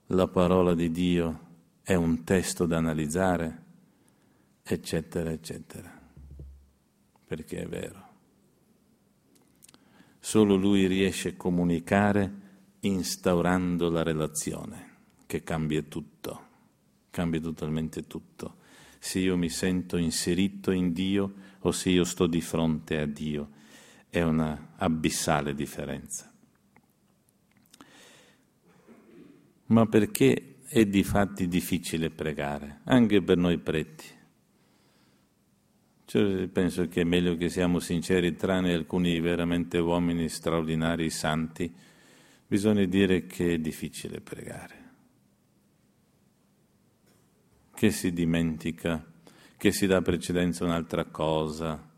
la 0.08 0.28
parola 0.28 0.74
di 0.74 0.90
Dio 0.90 1.48
è 1.90 1.96
un 1.96 2.24
testo 2.24 2.68
da 2.68 2.78
analizzare, 2.78 3.64
eccetera, 4.62 5.32
eccetera. 5.32 5.92
Perché 7.26 7.64
è 7.64 7.68
vero. 7.68 8.08
Solo 10.20 10.54
lui 10.54 10.86
riesce 10.86 11.30
a 11.30 11.36
comunicare 11.36 12.32
instaurando 12.82 13.90
la 13.90 14.04
relazione, 14.04 14.98
che 15.26 15.42
cambia 15.42 15.82
tutto, 15.82 16.44
cambia 17.10 17.40
totalmente 17.40 18.06
tutto. 18.06 18.58
Se 19.00 19.18
io 19.18 19.36
mi 19.36 19.50
sento 19.50 19.98
inserito 19.98 20.70
in 20.70 20.94
Dio 20.94 21.34
o 21.62 21.72
se 21.72 21.90
io 21.90 22.04
sto 22.04 22.28
di 22.28 22.42
fronte 22.42 23.00
a 23.00 23.08
Dio, 23.08 23.50
è 24.10 24.22
una 24.22 24.74
abissale 24.76 25.56
differenza. 25.56 26.32
Ma 29.66 29.88
perché 29.88 30.58
è 30.72 30.86
di 30.86 31.04
fatti 31.04 31.48
difficile 31.48 32.12
pregare, 32.12 32.82
anche 32.84 33.24
per 33.24 33.38
noi 33.38 33.58
preti. 33.58 34.06
Cioè, 36.06 36.48
penso 36.48 36.88
che 36.88 37.02
è 37.02 37.04
meglio 37.04 37.36
che 37.38 37.50
siamo 37.50 37.80
sinceri, 37.80 38.36
tranne 38.36 38.74
alcuni 38.74 39.20
veramente 39.20 39.80
uomini 39.80 40.30
straordinari, 40.30 41.10
santi, 41.10 41.74
bisogna 42.46 42.86
dire 42.86 43.26
che 43.26 43.56
è 43.56 43.58
difficile 43.58 44.22
pregare, 44.22 44.76
che 47.74 47.90
si 47.90 48.14
dimentica, 48.14 49.04
che 49.58 49.72
si 49.72 49.88
dà 49.88 50.02
precedenza 50.04 50.64
a 50.64 50.68
un'altra 50.68 51.06
cosa, 51.06 51.90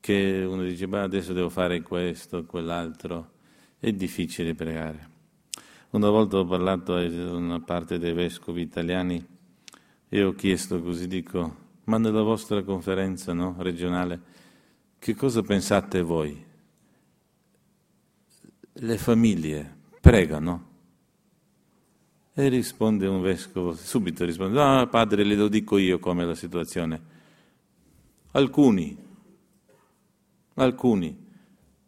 che 0.00 0.44
uno 0.46 0.62
dice, 0.62 0.86
beh, 0.86 1.00
adesso 1.00 1.32
devo 1.32 1.48
fare 1.48 1.80
questo, 1.80 2.44
quell'altro, 2.44 3.32
è 3.78 3.90
difficile 3.92 4.54
pregare. 4.54 5.15
Una 5.96 6.10
volta 6.10 6.36
ho 6.36 6.44
parlato 6.44 6.94
a 6.94 7.06
una 7.06 7.58
parte 7.60 7.98
dei 7.98 8.12
vescovi 8.12 8.60
italiani 8.60 9.26
e 10.10 10.22
ho 10.22 10.34
chiesto 10.34 10.82
così, 10.82 11.08
dico, 11.08 11.56
ma 11.84 11.96
nella 11.96 12.20
vostra 12.20 12.62
conferenza 12.62 13.32
no, 13.32 13.54
regionale, 13.60 14.20
che 14.98 15.14
cosa 15.14 15.40
pensate 15.40 16.02
voi? 16.02 16.44
Le 18.74 18.98
famiglie 18.98 19.76
pregano? 19.98 20.68
E 22.34 22.48
risponde 22.48 23.06
un 23.06 23.22
vescovo, 23.22 23.72
subito 23.72 24.26
risponde, 24.26 24.60
ah 24.60 24.86
padre, 24.88 25.24
le 25.24 25.34
lo 25.34 25.48
dico 25.48 25.78
io 25.78 25.98
come 25.98 26.24
è 26.24 26.26
la 26.26 26.34
situazione. 26.34 27.00
Alcuni, 28.32 28.94
alcuni, 30.56 31.26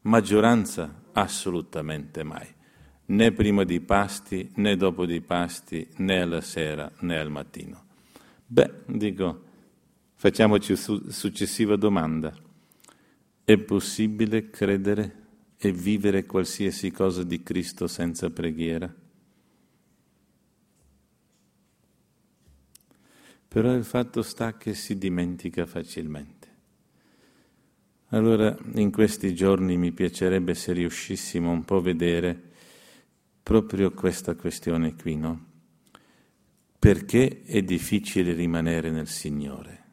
maggioranza 0.00 1.02
assolutamente 1.12 2.22
mai 2.22 2.56
né 3.10 3.32
prima 3.32 3.64
dei 3.64 3.80
pasti, 3.80 4.50
né 4.56 4.76
dopo 4.76 5.06
dei 5.06 5.20
pasti, 5.20 5.86
né 5.96 6.22
alla 6.22 6.40
sera, 6.40 6.90
né 7.00 7.18
al 7.18 7.30
mattino. 7.30 7.84
Beh, 8.46 8.82
dico, 8.86 9.44
facciamoci 10.14 10.76
su- 10.76 11.08
successiva 11.08 11.76
domanda. 11.76 12.34
È 13.44 13.56
possibile 13.58 14.50
credere 14.50 15.26
e 15.56 15.72
vivere 15.72 16.26
qualsiasi 16.26 16.90
cosa 16.90 17.22
di 17.22 17.42
Cristo 17.42 17.86
senza 17.86 18.28
preghiera? 18.30 18.94
Però 23.48 23.72
il 23.72 23.84
fatto 23.84 24.20
sta 24.20 24.58
che 24.58 24.74
si 24.74 24.98
dimentica 24.98 25.64
facilmente. 25.64 26.36
Allora, 28.08 28.54
in 28.74 28.90
questi 28.90 29.34
giorni 29.34 29.78
mi 29.78 29.92
piacerebbe 29.92 30.54
se 30.54 30.72
riuscissimo 30.72 31.50
un 31.50 31.64
po' 31.64 31.76
a 31.76 31.82
vedere 31.82 32.47
proprio 33.48 33.92
questa 33.92 34.34
questione 34.34 34.94
qui, 34.94 35.16
no? 35.16 35.46
Perché 36.78 37.44
è 37.44 37.62
difficile 37.62 38.34
rimanere 38.34 38.90
nel 38.90 39.08
Signore? 39.08 39.84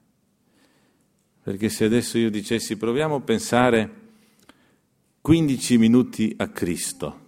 Perché 1.42 1.70
se 1.70 1.86
adesso 1.86 2.18
io 2.18 2.30
dicessi 2.30 2.76
proviamo 2.76 3.16
a 3.16 3.22
pensare 3.22 3.94
15 5.22 5.78
minuti 5.78 6.34
a 6.36 6.50
Cristo, 6.50 7.20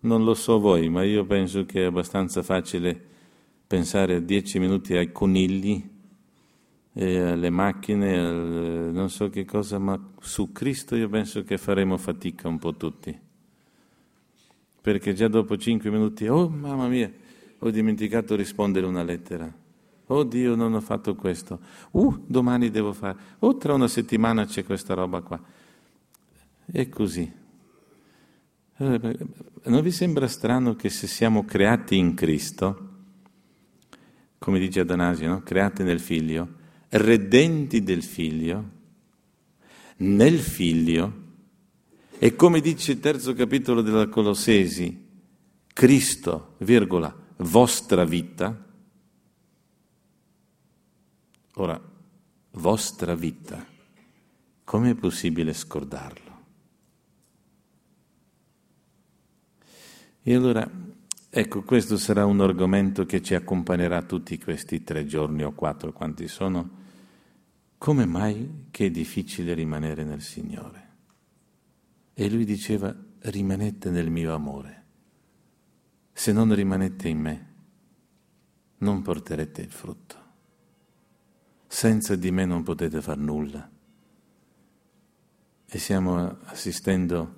non 0.00 0.24
lo 0.24 0.32
so 0.32 0.58
voi, 0.58 0.88
ma 0.88 1.02
io 1.02 1.26
penso 1.26 1.66
che 1.66 1.82
è 1.82 1.84
abbastanza 1.84 2.42
facile 2.42 2.98
pensare 3.66 4.14
a 4.14 4.20
10 4.20 4.58
minuti 4.60 4.96
ai 4.96 5.12
conigli, 5.12 5.86
alle 6.94 7.50
macchine, 7.50 8.18
al, 8.18 8.90
non 8.94 9.10
so 9.10 9.28
che 9.28 9.44
cosa, 9.44 9.78
ma 9.78 10.12
su 10.22 10.52
Cristo 10.52 10.96
io 10.96 11.10
penso 11.10 11.44
che 11.44 11.58
faremo 11.58 11.98
fatica 11.98 12.48
un 12.48 12.58
po' 12.58 12.74
tutti 12.74 13.26
perché 14.88 15.12
già 15.12 15.28
dopo 15.28 15.58
cinque 15.58 15.90
minuti, 15.90 16.26
oh 16.28 16.48
mamma 16.48 16.88
mia, 16.88 17.12
ho 17.58 17.70
dimenticato 17.70 18.34
di 18.34 18.40
rispondere 18.40 18.86
una 18.86 19.02
lettera. 19.02 19.52
Oh 20.06 20.24
Dio, 20.24 20.54
non 20.54 20.72
ho 20.72 20.80
fatto 20.80 21.14
questo. 21.14 21.60
Uh, 21.90 22.24
domani 22.26 22.70
devo 22.70 22.94
fare. 22.94 23.18
Oh, 23.40 23.58
tra 23.58 23.74
una 23.74 23.86
settimana 23.86 24.46
c'è 24.46 24.64
questa 24.64 24.94
roba 24.94 25.20
qua. 25.20 25.38
E 26.72 26.88
così. 26.88 27.30
Non 28.78 29.82
vi 29.82 29.90
sembra 29.90 30.26
strano 30.26 30.74
che 30.74 30.88
se 30.88 31.06
siamo 31.06 31.44
creati 31.44 31.98
in 31.98 32.14
Cristo, 32.14 32.88
come 34.38 34.58
dice 34.58 34.80
Adanasio, 34.80 35.28
no? 35.28 35.42
creati 35.42 35.82
nel 35.82 36.00
Figlio, 36.00 36.48
redenti 36.88 37.82
del 37.82 38.02
Figlio, 38.02 38.70
nel 39.98 40.38
Figlio, 40.38 41.17
e 42.18 42.34
come 42.34 42.60
dice 42.60 42.92
il 42.92 43.00
terzo 43.00 43.32
capitolo 43.32 43.80
della 43.80 44.08
Colossesi, 44.08 45.06
Cristo, 45.72 46.56
virgola, 46.58 47.14
vostra 47.36 48.04
vita, 48.04 48.66
ora, 51.54 51.80
vostra 52.52 53.14
vita, 53.14 53.64
come 54.64 54.90
è 54.90 54.94
possibile 54.96 55.52
scordarlo? 55.52 56.26
E 60.20 60.34
allora, 60.34 60.68
ecco, 61.30 61.62
questo 61.62 61.96
sarà 61.96 62.26
un 62.26 62.40
argomento 62.40 63.06
che 63.06 63.22
ci 63.22 63.34
accompagnerà 63.34 64.02
tutti 64.02 64.36
questi 64.38 64.82
tre 64.82 65.06
giorni 65.06 65.44
o 65.44 65.52
quattro, 65.52 65.92
quanti 65.92 66.26
sono. 66.26 66.68
Come 67.78 68.06
mai 68.06 68.66
che 68.72 68.86
è 68.86 68.90
difficile 68.90 69.54
rimanere 69.54 70.02
nel 70.02 70.20
Signore? 70.20 70.87
E 72.20 72.28
lui 72.28 72.44
diceva, 72.44 72.92
rimanete 73.20 73.90
nel 73.90 74.10
mio 74.10 74.34
amore. 74.34 74.84
Se 76.12 76.32
non 76.32 76.52
rimanete 76.52 77.06
in 77.06 77.20
me, 77.20 77.46
non 78.78 79.02
porterete 79.02 79.62
il 79.62 79.70
frutto. 79.70 80.16
Senza 81.68 82.16
di 82.16 82.32
me 82.32 82.44
non 82.44 82.64
potete 82.64 83.00
far 83.00 83.18
nulla. 83.18 83.70
E 85.64 85.78
stiamo 85.78 86.38
assistendo 86.46 87.34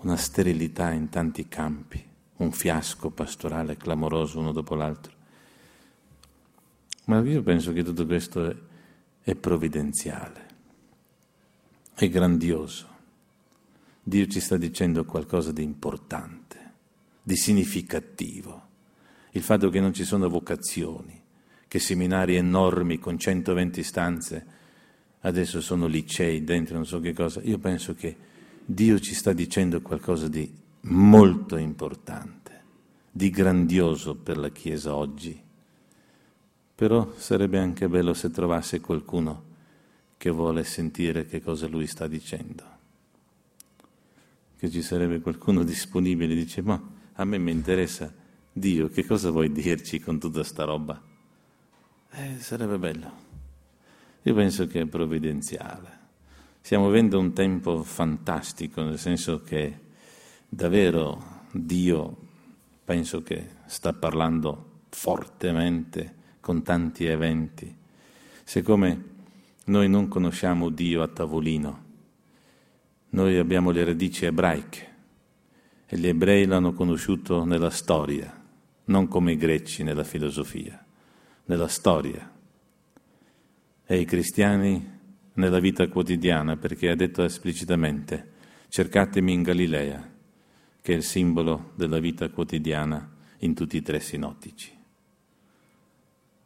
una 0.00 0.16
sterilità 0.16 0.92
in 0.92 1.08
tanti 1.08 1.48
campi, 1.48 2.06
un 2.36 2.52
fiasco 2.52 3.08
pastorale 3.08 3.78
clamoroso 3.78 4.38
uno 4.38 4.52
dopo 4.52 4.74
l'altro. 4.74 5.14
Ma 7.06 7.20
io 7.20 7.42
penso 7.42 7.72
che 7.72 7.82
tutto 7.82 8.04
questo 8.04 8.50
è, 8.50 8.56
è 9.22 9.34
provvidenziale, 9.34 10.46
è 11.94 12.06
grandioso. 12.10 12.92
Dio 14.06 14.26
ci 14.26 14.38
sta 14.38 14.58
dicendo 14.58 15.06
qualcosa 15.06 15.50
di 15.50 15.62
importante, 15.62 16.72
di 17.22 17.36
significativo. 17.36 18.62
Il 19.30 19.40
fatto 19.40 19.70
che 19.70 19.80
non 19.80 19.94
ci 19.94 20.04
sono 20.04 20.28
vocazioni, 20.28 21.18
che 21.66 21.78
seminari 21.78 22.36
enormi 22.36 22.98
con 22.98 23.18
120 23.18 23.82
stanze 23.82 24.46
adesso 25.20 25.62
sono 25.62 25.86
licei 25.86 26.44
dentro 26.44 26.74
non 26.74 26.84
so 26.84 27.00
che 27.00 27.14
cosa, 27.14 27.40
io 27.42 27.58
penso 27.58 27.94
che 27.94 28.14
Dio 28.62 28.98
ci 28.98 29.14
sta 29.14 29.32
dicendo 29.32 29.80
qualcosa 29.80 30.28
di 30.28 30.52
molto 30.82 31.56
importante, 31.56 32.62
di 33.10 33.30
grandioso 33.30 34.14
per 34.16 34.36
la 34.36 34.50
Chiesa 34.50 34.94
oggi. 34.94 35.40
Però 36.74 37.12
sarebbe 37.16 37.58
anche 37.58 37.88
bello 37.88 38.12
se 38.12 38.30
trovasse 38.30 38.80
qualcuno 38.80 39.52
che 40.18 40.28
vuole 40.28 40.62
sentire 40.64 41.24
che 41.24 41.40
cosa 41.40 41.66
lui 41.66 41.86
sta 41.86 42.06
dicendo. 42.06 42.73
Che 44.64 44.70
ci 44.70 44.80
sarebbe 44.80 45.20
qualcuno 45.20 45.62
disponibile 45.62 46.34
dice, 46.34 46.62
ma 46.62 46.82
a 47.16 47.24
me 47.26 47.36
mi 47.36 47.50
interessa 47.50 48.10
Dio, 48.50 48.88
che 48.88 49.04
cosa 49.04 49.30
vuoi 49.30 49.52
dirci 49.52 50.00
con 50.00 50.18
tutta 50.18 50.42
sta 50.42 50.64
roba? 50.64 50.98
Eh, 52.10 52.38
sarebbe 52.38 52.78
bello. 52.78 53.12
Io 54.22 54.34
penso 54.34 54.66
che 54.66 54.80
è 54.80 54.86
provvidenziale. 54.86 55.98
Stiamo 56.62 56.86
vivendo 56.86 57.18
un 57.18 57.34
tempo 57.34 57.82
fantastico, 57.82 58.82
nel 58.82 58.98
senso 58.98 59.42
che 59.42 59.80
davvero 60.48 61.42
Dio 61.52 62.16
penso 62.86 63.22
che 63.22 63.46
sta 63.66 63.92
parlando 63.92 64.84
fortemente 64.88 66.14
con 66.40 66.62
tanti 66.62 67.04
eventi. 67.04 67.70
Siccome 68.42 69.04
noi 69.66 69.90
non 69.90 70.08
conosciamo 70.08 70.70
Dio 70.70 71.02
a 71.02 71.08
tavolino, 71.08 71.83
noi 73.14 73.38
abbiamo 73.38 73.70
le 73.70 73.84
radici 73.84 74.24
ebraiche 74.24 74.92
e 75.86 75.96
gli 75.96 76.08
ebrei 76.08 76.46
l'hanno 76.46 76.72
conosciuto 76.72 77.44
nella 77.44 77.70
storia, 77.70 78.42
non 78.86 79.06
come 79.06 79.32
i 79.32 79.36
greci 79.36 79.84
nella 79.84 80.04
filosofia 80.04 80.84
nella 81.46 81.68
storia 81.68 82.30
e 83.86 84.00
i 84.00 84.04
cristiani 84.04 84.92
nella 85.34 85.60
vita 85.60 85.86
quotidiana, 85.88 86.56
perché 86.56 86.90
ha 86.90 86.96
detto 86.96 87.22
esplicitamente 87.22 88.32
cercatemi 88.68 89.32
in 89.32 89.42
Galilea, 89.42 90.10
che 90.80 90.92
è 90.92 90.96
il 90.96 91.02
simbolo 91.02 91.72
della 91.76 91.98
vita 91.98 92.28
quotidiana 92.30 93.08
in 93.38 93.54
tutti 93.54 93.76
i 93.76 93.82
tre 93.82 94.00
sinottici. 94.00 94.72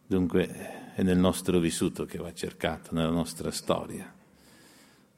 Dunque 0.06 0.92
è 0.94 1.02
nel 1.02 1.18
nostro 1.18 1.58
vissuto 1.60 2.04
che 2.04 2.18
va 2.18 2.32
cercato, 2.34 2.94
nella 2.94 3.10
nostra 3.10 3.50
storia, 3.50 4.12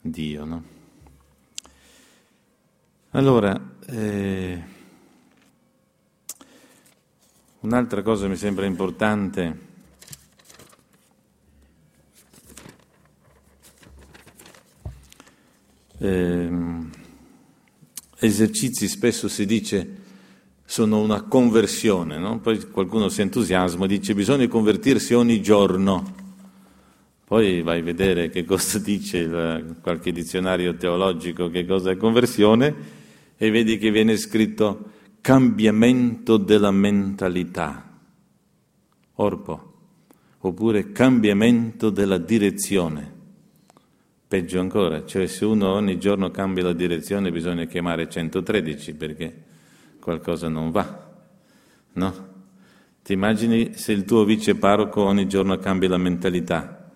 Dio, 0.00 0.44
no? 0.44 0.78
Allora, 3.12 3.60
eh, 3.86 4.62
un'altra 7.58 8.02
cosa 8.02 8.28
mi 8.28 8.36
sembra 8.36 8.66
importante 8.66 9.58
eh, 15.98 16.50
esercizi 18.20 18.86
spesso 18.86 19.26
si 19.26 19.44
dice 19.44 19.96
sono 20.64 21.00
una 21.00 21.22
conversione, 21.22 22.16
no? 22.16 22.38
poi 22.38 22.70
qualcuno 22.70 23.08
si 23.08 23.22
entusiasma 23.22 23.86
e 23.86 23.88
dice 23.88 24.14
bisogna 24.14 24.46
convertirsi 24.46 25.14
ogni 25.14 25.42
giorno. 25.42 26.14
Poi 27.24 27.62
vai 27.62 27.80
a 27.80 27.82
vedere 27.82 28.30
che 28.30 28.44
cosa 28.44 28.78
dice 28.82 29.18
il, 29.18 29.76
qualche 29.80 30.12
dizionario 30.12 30.76
teologico, 30.76 31.50
che 31.50 31.66
cosa 31.66 31.90
è 31.90 31.96
conversione, 31.96 32.98
e 33.42 33.50
vedi 33.50 33.78
che 33.78 33.90
viene 33.90 34.18
scritto 34.18 34.90
cambiamento 35.22 36.36
della 36.36 36.70
mentalità, 36.70 37.98
orpo, 39.14 39.72
oppure 40.40 40.92
cambiamento 40.92 41.88
della 41.88 42.18
direzione. 42.18 43.10
Peggio 44.28 44.60
ancora, 44.60 45.06
cioè 45.06 45.26
se 45.26 45.46
uno 45.46 45.72
ogni 45.72 45.98
giorno 45.98 46.30
cambia 46.30 46.64
la 46.64 46.74
direzione 46.74 47.32
bisogna 47.32 47.64
chiamare 47.64 48.10
113 48.10 48.94
perché 48.94 49.44
qualcosa 50.00 50.50
non 50.50 50.70
va, 50.70 51.10
no? 51.94 52.28
Ti 53.02 53.14
immagini 53.14 53.72
se 53.72 53.92
il 53.92 54.04
tuo 54.04 54.24
vice 54.24 54.54
parroco 54.56 55.00
ogni 55.00 55.26
giorno 55.26 55.56
cambia 55.56 55.88
la 55.88 55.96
mentalità? 55.96 56.92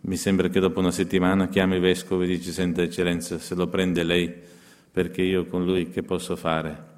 Mi 0.00 0.16
sembra 0.16 0.48
che 0.48 0.58
dopo 0.58 0.80
una 0.80 0.90
settimana 0.90 1.46
chiami 1.46 1.76
il 1.76 1.80
vescovo 1.80 2.22
e 2.22 2.26
dici, 2.26 2.50
senta 2.50 2.82
eccellenza, 2.82 3.38
se 3.38 3.54
lo 3.54 3.68
prende 3.68 4.02
lei, 4.02 4.52
perché 4.94 5.22
io 5.22 5.46
con 5.46 5.64
lui 5.64 5.90
che 5.90 6.04
posso 6.04 6.36
fare? 6.36 6.92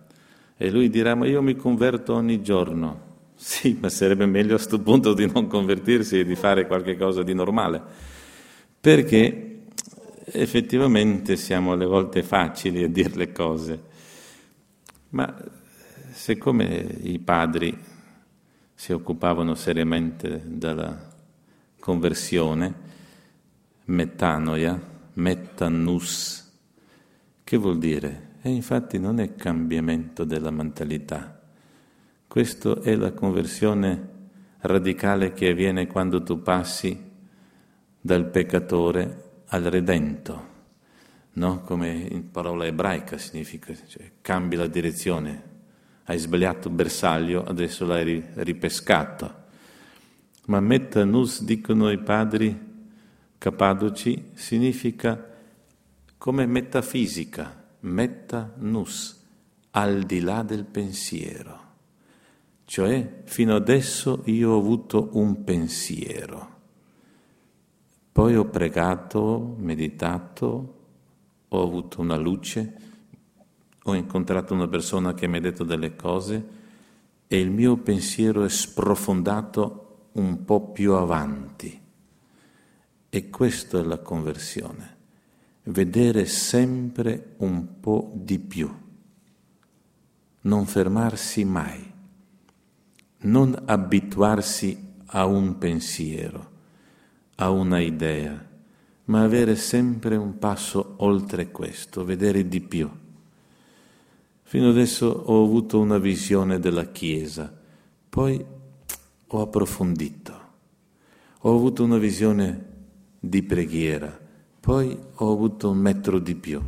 E 0.58 0.70
lui 0.70 0.90
dirà, 0.90 1.14
ma 1.14 1.26
io 1.26 1.40
mi 1.40 1.56
converto 1.56 2.12
ogni 2.12 2.42
giorno. 2.42 3.04
Sì, 3.38 3.76
ma 3.78 3.90
sarebbe 3.90 4.24
meglio 4.24 4.54
a 4.54 4.56
questo 4.56 4.80
punto 4.80 5.12
di 5.12 5.30
non 5.30 5.46
convertirsi 5.46 6.20
e 6.20 6.24
di 6.24 6.34
fare 6.34 6.66
qualcosa 6.66 7.22
di 7.22 7.34
normale. 7.34 7.82
Perché 8.80 9.64
effettivamente 10.24 11.36
siamo 11.36 11.72
alle 11.72 11.84
volte 11.84 12.22
facili 12.22 12.82
a 12.82 12.88
dire 12.88 13.14
le 13.14 13.32
cose, 13.32 13.82
ma 15.10 15.36
siccome 16.12 16.98
i 17.02 17.18
padri 17.18 17.78
si 18.74 18.92
occupavano 18.92 19.54
seriamente 19.54 20.40
della 20.44 20.98
conversione, 21.78 22.74
metanoia, 23.84 24.80
metannus, 25.12 26.45
che 27.46 27.56
vuol 27.58 27.78
dire? 27.78 28.38
E 28.42 28.50
infatti 28.50 28.98
non 28.98 29.20
è 29.20 29.36
cambiamento 29.36 30.24
della 30.24 30.50
mentalità, 30.50 31.40
questo 32.26 32.82
è 32.82 32.96
la 32.96 33.12
conversione 33.12 34.08
radicale 34.62 35.32
che 35.32 35.50
avviene 35.50 35.86
quando 35.86 36.24
tu 36.24 36.42
passi 36.42 37.00
dal 38.00 38.26
peccatore 38.30 39.42
al 39.46 39.62
redento, 39.62 40.46
no? 41.34 41.60
come 41.60 41.92
in 41.92 42.32
parola 42.32 42.66
ebraica 42.66 43.16
significa, 43.16 43.72
cioè, 43.86 44.10
cambi 44.20 44.56
la 44.56 44.66
direzione, 44.66 45.42
hai 46.06 46.18
sbagliato 46.18 46.68
bersaglio, 46.68 47.44
adesso 47.44 47.86
l'hai 47.86 48.24
ripescato. 48.34 49.44
Ma 50.46 50.58
metanus, 50.58 51.44
dicono 51.44 51.92
i 51.92 51.98
padri 51.98 52.58
capadoci, 53.38 54.30
significa 54.34 55.34
come 56.18 56.46
metafisica, 56.46 57.64
metanus, 57.80 59.24
al 59.70 60.02
di 60.04 60.20
là 60.20 60.42
del 60.42 60.64
pensiero. 60.64 61.64
Cioè, 62.64 63.22
fino 63.24 63.54
adesso 63.54 64.22
io 64.26 64.52
ho 64.52 64.58
avuto 64.58 65.10
un 65.12 65.44
pensiero 65.44 66.54
poi 68.16 68.34
ho 68.34 68.46
pregato, 68.46 69.56
meditato, 69.58 70.74
ho 71.48 71.62
avuto 71.62 72.00
una 72.00 72.16
luce, 72.16 72.74
ho 73.82 73.94
incontrato 73.94 74.54
una 74.54 74.68
persona 74.68 75.12
che 75.12 75.26
mi 75.26 75.36
ha 75.36 75.40
detto 75.40 75.64
delle 75.64 75.94
cose 75.96 76.48
e 77.26 77.38
il 77.38 77.50
mio 77.50 77.76
pensiero 77.76 78.42
è 78.42 78.48
sprofondato 78.48 80.08
un 80.12 80.46
po' 80.46 80.70
più 80.70 80.94
avanti. 80.94 81.78
E 83.10 83.28
questa 83.28 83.80
è 83.80 83.82
la 83.82 83.98
conversione, 83.98 84.95
vedere 85.66 86.26
sempre 86.26 87.34
un 87.38 87.80
po' 87.80 88.12
di 88.14 88.38
più, 88.38 88.72
non 90.42 90.66
fermarsi 90.66 91.44
mai, 91.44 91.92
non 93.18 93.62
abituarsi 93.64 94.94
a 95.06 95.26
un 95.26 95.58
pensiero 95.58 96.54
a 97.36 97.50
una 97.50 97.80
idea, 97.80 98.44
ma 99.04 99.22
avere 99.22 99.56
sempre 99.56 100.16
un 100.16 100.38
passo 100.38 100.94
oltre 100.98 101.50
questo, 101.50 102.04
vedere 102.04 102.48
di 102.48 102.60
più. 102.60 102.90
Fino 104.42 104.68
adesso 104.68 105.06
ho 105.06 105.44
avuto 105.44 105.80
una 105.80 105.98
visione 105.98 106.58
della 106.58 106.86
Chiesa, 106.86 107.52
poi 108.08 108.44
ho 109.26 109.40
approfondito, 109.40 110.40
ho 111.40 111.54
avuto 111.54 111.84
una 111.84 111.98
visione 111.98 112.74
di 113.18 113.42
preghiera, 113.42 114.25
poi 114.66 114.98
ho 115.14 115.30
avuto 115.30 115.70
un 115.70 115.78
metro 115.78 116.18
di 116.18 116.34
più, 116.34 116.60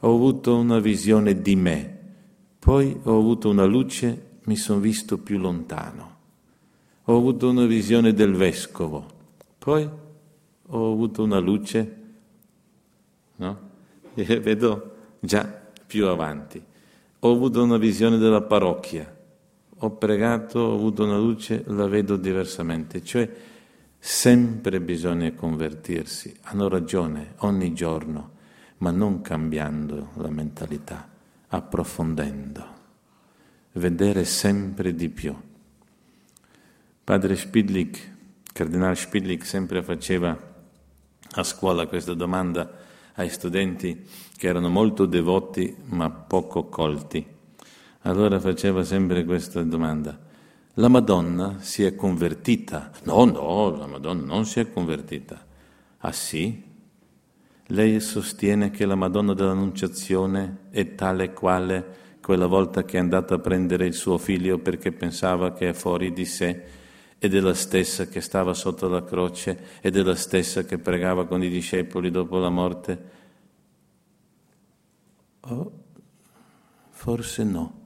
ho 0.00 0.12
avuto 0.12 0.56
una 0.56 0.80
visione 0.80 1.40
di 1.40 1.54
me, 1.54 1.98
poi 2.58 2.98
ho 3.04 3.16
avuto 3.16 3.48
una 3.48 3.64
luce, 3.64 4.40
mi 4.46 4.56
sono 4.56 4.80
visto 4.80 5.18
più 5.18 5.38
lontano, 5.38 6.16
ho 7.04 7.16
avuto 7.16 7.48
una 7.48 7.64
visione 7.64 8.12
del 8.12 8.34
vescovo, 8.34 9.06
poi 9.56 9.88
ho 10.66 10.92
avuto 10.92 11.22
una 11.22 11.38
luce, 11.38 11.96
no? 13.36 13.58
E 14.16 14.40
vedo 14.40 14.94
già 15.20 15.44
più 15.86 16.08
avanti. 16.08 16.60
ho 17.20 17.32
avuto 17.32 17.62
una 17.62 17.76
visione 17.76 18.18
della 18.18 18.42
parrocchia, 18.42 19.16
ho 19.78 19.90
pregato, 19.92 20.58
ho 20.58 20.74
avuto 20.74 21.04
una 21.04 21.18
luce, 21.18 21.62
la 21.68 21.86
vedo 21.86 22.16
diversamente. 22.16 23.04
Cioè, 23.04 23.30
sempre 23.98 24.80
bisogna 24.80 25.32
convertirsi, 25.32 26.34
hanno 26.42 26.68
ragione, 26.68 27.34
ogni 27.38 27.72
giorno, 27.74 28.36
ma 28.78 28.90
non 28.90 29.20
cambiando 29.20 30.10
la 30.14 30.30
mentalità, 30.30 31.08
approfondendo, 31.48 32.66
vedere 33.72 34.24
sempre 34.24 34.94
di 34.94 35.08
più. 35.08 35.34
Padre 37.02 37.36
Spidlik, 37.36 38.16
Cardinale 38.52 38.94
Spidlik 38.94 39.44
sempre 39.44 39.82
faceva 39.82 40.36
a 41.30 41.42
scuola 41.42 41.86
questa 41.86 42.14
domanda 42.14 42.70
ai 43.14 43.30
studenti 43.30 44.06
che 44.36 44.46
erano 44.46 44.68
molto 44.68 45.06
devoti 45.06 45.74
ma 45.86 46.10
poco 46.10 46.64
colti. 46.68 47.26
Allora 48.02 48.38
faceva 48.38 48.84
sempre 48.84 49.24
questa 49.24 49.62
domanda. 49.62 50.26
La 50.78 50.86
Madonna 50.86 51.56
si 51.58 51.82
è 51.82 51.96
convertita? 51.96 52.92
No, 53.02 53.24
no, 53.24 53.76
la 53.76 53.88
Madonna 53.88 54.24
non 54.24 54.46
si 54.46 54.60
è 54.60 54.70
convertita. 54.70 55.44
Ah 55.98 56.12
sì? 56.12 56.62
Lei 57.66 57.98
sostiene 57.98 58.70
che 58.70 58.86
la 58.86 58.94
Madonna 58.94 59.34
dell'Annunciazione 59.34 60.68
è 60.70 60.94
tale 60.94 61.32
quale 61.32 61.96
quella 62.22 62.46
volta 62.46 62.84
che 62.84 62.96
è 62.96 63.00
andata 63.00 63.34
a 63.34 63.38
prendere 63.40 63.86
il 63.86 63.92
suo 63.92 64.18
figlio 64.18 64.58
perché 64.58 64.92
pensava 64.92 65.52
che 65.52 65.70
è 65.70 65.72
fuori 65.72 66.12
di 66.12 66.24
sé 66.24 66.62
ed 67.18 67.34
è 67.34 67.40
la 67.40 67.54
stessa 67.54 68.06
che 68.06 68.20
stava 68.20 68.54
sotto 68.54 68.86
la 68.86 69.02
croce 69.02 69.80
ed 69.80 69.96
è 69.96 70.02
la 70.02 70.14
stessa 70.14 70.64
che 70.64 70.78
pregava 70.78 71.26
con 71.26 71.42
i 71.42 71.48
discepoli 71.48 72.12
dopo 72.12 72.38
la 72.38 72.50
morte? 72.50 73.10
Oh, 75.40 75.72
forse 76.90 77.42
no. 77.42 77.80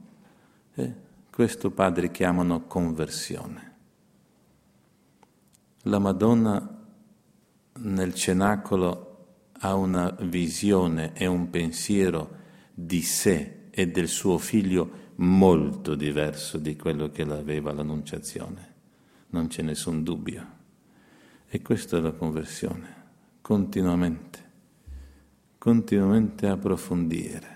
Eh, 0.75 1.02
questo 1.33 1.71
padri 1.71 2.11
chiamano 2.11 2.67
conversione. 2.67 3.71
La 5.83 5.97
Madonna 5.97 6.85
nel 7.79 8.13
cenacolo 8.13 9.09
ha 9.59 9.73
una 9.73 10.15
visione 10.21 11.13
e 11.13 11.25
un 11.25 11.49
pensiero 11.49 12.35
di 12.73 13.01
sé 13.01 13.69
e 13.71 13.87
del 13.87 14.07
suo 14.07 14.37
figlio 14.37 15.11
molto 15.15 15.95
diverso 15.95 16.57
di 16.57 16.75
quello 16.75 17.09
che 17.09 17.25
l'aveva 17.25 17.73
l'Annunciazione 17.73 18.71
non 19.33 19.47
c'è 19.47 19.63
nessun 19.63 20.03
dubbio. 20.03 20.61
E 21.47 21.61
questa 21.61 21.97
è 21.97 22.01
la 22.01 22.11
conversione, 22.11 22.95
continuamente, 23.41 24.51
continuamente 25.57 26.47
approfondire. 26.47 27.52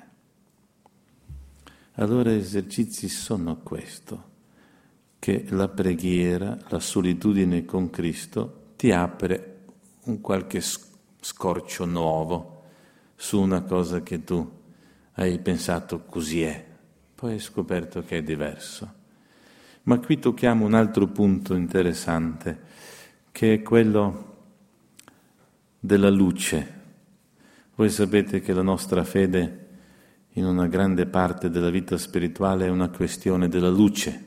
Allora 1.99 2.29
gli 2.31 2.37
esercizi 2.37 3.09
sono 3.09 3.57
questo, 3.57 4.23
che 5.17 5.45
la 5.49 5.67
preghiera, 5.67 6.55
la 6.67 6.79
solitudine 6.79 7.65
con 7.65 7.89
Cristo 7.89 8.73
ti 8.75 8.91
apre 8.91 9.55
un 10.03 10.21
qualche 10.21 10.61
scorcio 10.61 11.85
nuovo 11.85 12.61
su 13.15 13.41
una 13.41 13.63
cosa 13.63 14.03
che 14.03 14.23
tu 14.23 14.47
hai 15.13 15.39
pensato 15.39 16.03
così 16.03 16.43
è, 16.43 16.63
poi 17.15 17.31
hai 17.31 17.39
scoperto 17.39 18.03
che 18.03 18.19
è 18.19 18.21
diverso. 18.21 18.93
Ma 19.83 19.97
qui 19.97 20.19
tocchiamo 20.19 20.65
un 20.65 20.75
altro 20.75 21.07
punto 21.07 21.55
interessante, 21.55 22.61
che 23.31 23.55
è 23.55 23.61
quello 23.63 24.35
della 25.79 26.11
luce. 26.11 26.73
Voi 27.73 27.89
sapete 27.89 28.39
che 28.39 28.53
la 28.53 28.61
nostra 28.61 29.03
fede 29.03 29.66
in 30.37 30.45
una 30.45 30.67
grande 30.67 31.07
parte 31.07 31.49
della 31.49 31.71
vita 31.71 31.97
spirituale 31.97 32.67
è 32.67 32.69
una 32.69 32.89
questione 32.89 33.49
della 33.49 33.69
luce. 33.69 34.25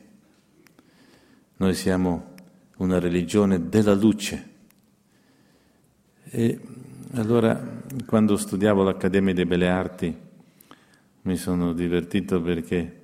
Noi 1.59 1.73
siamo 1.75 2.35
una 2.79 2.99
religione 2.99 3.69
della 3.69 3.95
luce. 3.95 4.49
E 6.25 6.61
allora, 7.15 7.81
quando 8.07 8.37
studiavo 8.37 8.83
l'Accademia 8.83 9.35
delle 9.35 9.47
Belle 9.47 9.69
Arti, 9.69 10.17
mi 11.23 11.37
sono 11.37 11.73
divertito 11.73 12.43
perché 12.43 13.03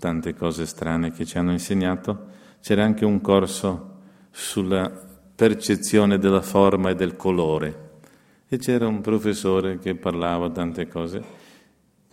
tante 0.00 0.34
cose 0.34 0.66
strane 0.66 1.12
che 1.12 1.24
ci 1.24 1.38
hanno 1.38 1.52
insegnato, 1.52 2.26
c'era 2.60 2.82
anche 2.82 3.04
un 3.04 3.20
corso 3.20 4.00
sulla 4.32 4.90
percezione 5.32 6.18
della 6.18 6.42
forma 6.42 6.90
e 6.90 6.96
del 6.96 7.14
colore 7.14 7.86
e 8.48 8.58
c'era 8.58 8.88
un 8.88 9.00
professore 9.00 9.78
che 9.78 9.94
parlava 9.94 10.50
tante 10.50 10.88
cose 10.88 11.37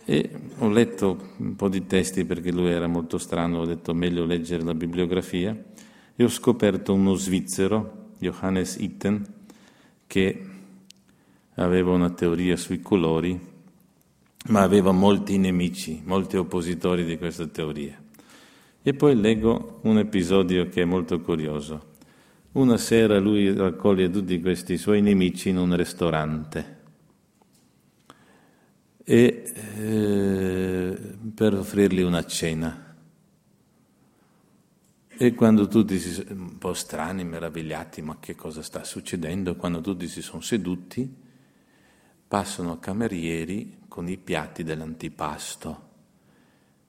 e 0.08 0.30
ho 0.58 0.68
letto 0.68 1.32
un 1.38 1.56
po' 1.56 1.68
di 1.68 1.84
testi 1.84 2.24
perché 2.24 2.52
lui 2.52 2.70
era 2.70 2.86
molto 2.86 3.18
strano, 3.18 3.58
ho 3.58 3.66
detto 3.66 3.92
meglio 3.92 4.24
leggere 4.24 4.62
la 4.62 4.72
bibliografia 4.72 5.54
e 6.14 6.24
ho 6.24 6.28
scoperto 6.28 6.94
uno 6.94 7.14
svizzero, 7.14 8.12
Johannes 8.20 8.76
Itten, 8.76 9.26
che 10.06 10.46
aveva 11.56 11.90
una 11.90 12.10
teoria 12.10 12.56
sui 12.56 12.80
colori 12.80 13.54
ma 14.48 14.62
aveva 14.62 14.92
molti 14.92 15.38
nemici, 15.38 16.00
molti 16.04 16.36
oppositori 16.36 17.04
di 17.04 17.18
questa 17.18 17.48
teoria. 17.48 18.00
E 18.80 18.94
poi 18.94 19.20
leggo 19.20 19.80
un 19.82 19.98
episodio 19.98 20.68
che 20.68 20.82
è 20.82 20.84
molto 20.84 21.20
curioso. 21.20 21.94
Una 22.52 22.76
sera 22.76 23.18
lui 23.18 23.52
raccoglie 23.52 24.08
tutti 24.08 24.40
questi 24.40 24.78
suoi 24.78 25.02
nemici 25.02 25.48
in 25.48 25.56
un 25.56 25.76
ristorante 25.76 26.75
e, 29.08 29.52
eh, 29.76 30.98
per 31.32 31.54
offrirgli 31.54 32.02
una 32.02 32.24
cena. 32.24 32.96
E 35.06 35.34
quando 35.34 35.68
tutti 35.68 35.96
si 36.00 36.10
sono 36.10 36.42
un 36.42 36.58
po' 36.58 36.74
strani, 36.74 37.22
meravigliati, 37.22 38.02
ma 38.02 38.16
che 38.18 38.34
cosa 38.34 38.62
sta 38.62 38.82
succedendo? 38.82 39.54
Quando 39.54 39.80
tutti 39.80 40.08
si 40.08 40.22
sono 40.22 40.42
seduti, 40.42 41.08
passano 42.26 42.80
camerieri 42.80 43.78
con 43.86 44.08
i 44.08 44.16
piatti 44.16 44.64
dell'antipasto 44.64 45.84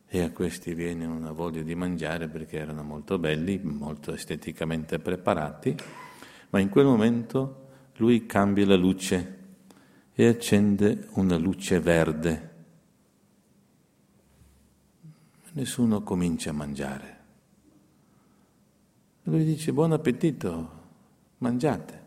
e 0.07 0.21
a 0.21 0.31
questi 0.31 0.73
viene 0.73 1.05
una 1.05 1.31
voglia 1.31 1.61
di 1.61 1.75
mangiare 1.75 2.27
perché 2.27 2.57
erano 2.57 2.81
molto 2.81 3.19
belli, 3.19 3.59
molto 3.61 4.11
esteticamente 4.11 4.97
preparati, 4.97 5.75
ma 6.49 6.59
in 6.59 6.69
quel 6.69 6.85
momento 6.85 7.67
lui 7.97 8.25
cambia 8.25 8.65
la 8.65 8.75
luce 8.75 9.36
e 10.19 10.25
accende 10.25 11.09
una 11.11 11.37
luce 11.37 11.79
verde. 11.79 12.55
Nessuno 15.51 16.01
comincia 16.01 16.49
a 16.49 16.53
mangiare. 16.53 17.17
Lui 19.23 19.45
dice 19.45 19.71
buon 19.71 19.91
appetito, 19.91 20.71
mangiate. 21.37 22.05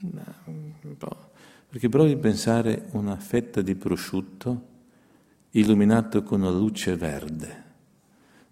Un 0.00 0.96
po' 0.96 1.30
Perché 1.68 1.90
provi 1.90 2.12
a 2.12 2.16
pensare 2.16 2.88
una 2.92 3.16
fetta 3.16 3.60
di 3.60 3.74
prosciutto 3.74 4.68
illuminato 5.50 6.22
con 6.22 6.40
una 6.40 6.50
luce 6.50 6.96
verde. 6.96 7.64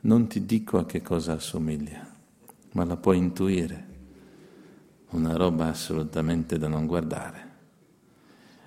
Non 0.01 0.29
ti 0.29 0.45
dico 0.45 0.77
a 0.77 0.85
che 0.85 1.01
cosa 1.01 1.33
assomiglia, 1.33 2.07
ma 2.73 2.85
la 2.85 2.99
puoi 2.99 3.17
intuire. 3.17 3.87
Una 5.13 5.37
roba 5.37 5.69
assolutamente 5.69 6.59
da 6.59 6.69
non 6.69 6.85
guardare. 6.85 7.48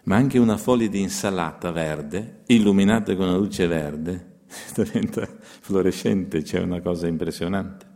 Ma 0.03 0.15
anche 0.15 0.39
una 0.39 0.57
foglia 0.57 0.87
di 0.87 0.99
insalata 0.99 1.71
verde, 1.71 2.41
illuminata 2.47 3.15
con 3.15 3.27
una 3.27 3.37
luce 3.37 3.67
verde, 3.67 4.39
diventa 4.75 5.27
fluorescente, 5.39 6.41
c'è 6.41 6.59
una 6.59 6.81
cosa 6.81 7.07
impressionante. 7.07 7.89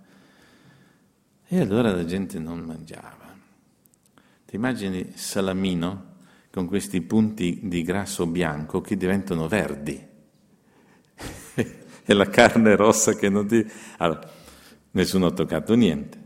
E 1.48 1.60
allora 1.60 1.92
la 1.92 2.06
gente 2.06 2.40
non 2.40 2.60
mangiava. 2.60 3.34
Ti 4.46 4.56
immagini 4.56 5.12
Salamino? 5.16 6.14
con 6.56 6.68
questi 6.68 7.02
punti 7.02 7.60
di 7.64 7.82
grasso 7.82 8.26
bianco 8.28 8.80
che 8.80 8.96
diventano 8.96 9.50
verdi. 9.50 10.02
e 11.54 12.14
la 12.14 12.30
carne 12.30 12.78
rossa 12.78 13.14
che 13.14 13.28
non 13.28 13.46
ti... 13.46 13.70
Allora, 13.98 14.26
nessuno 14.92 15.26
ha 15.26 15.32
toccato 15.32 15.74
niente. 15.76 16.18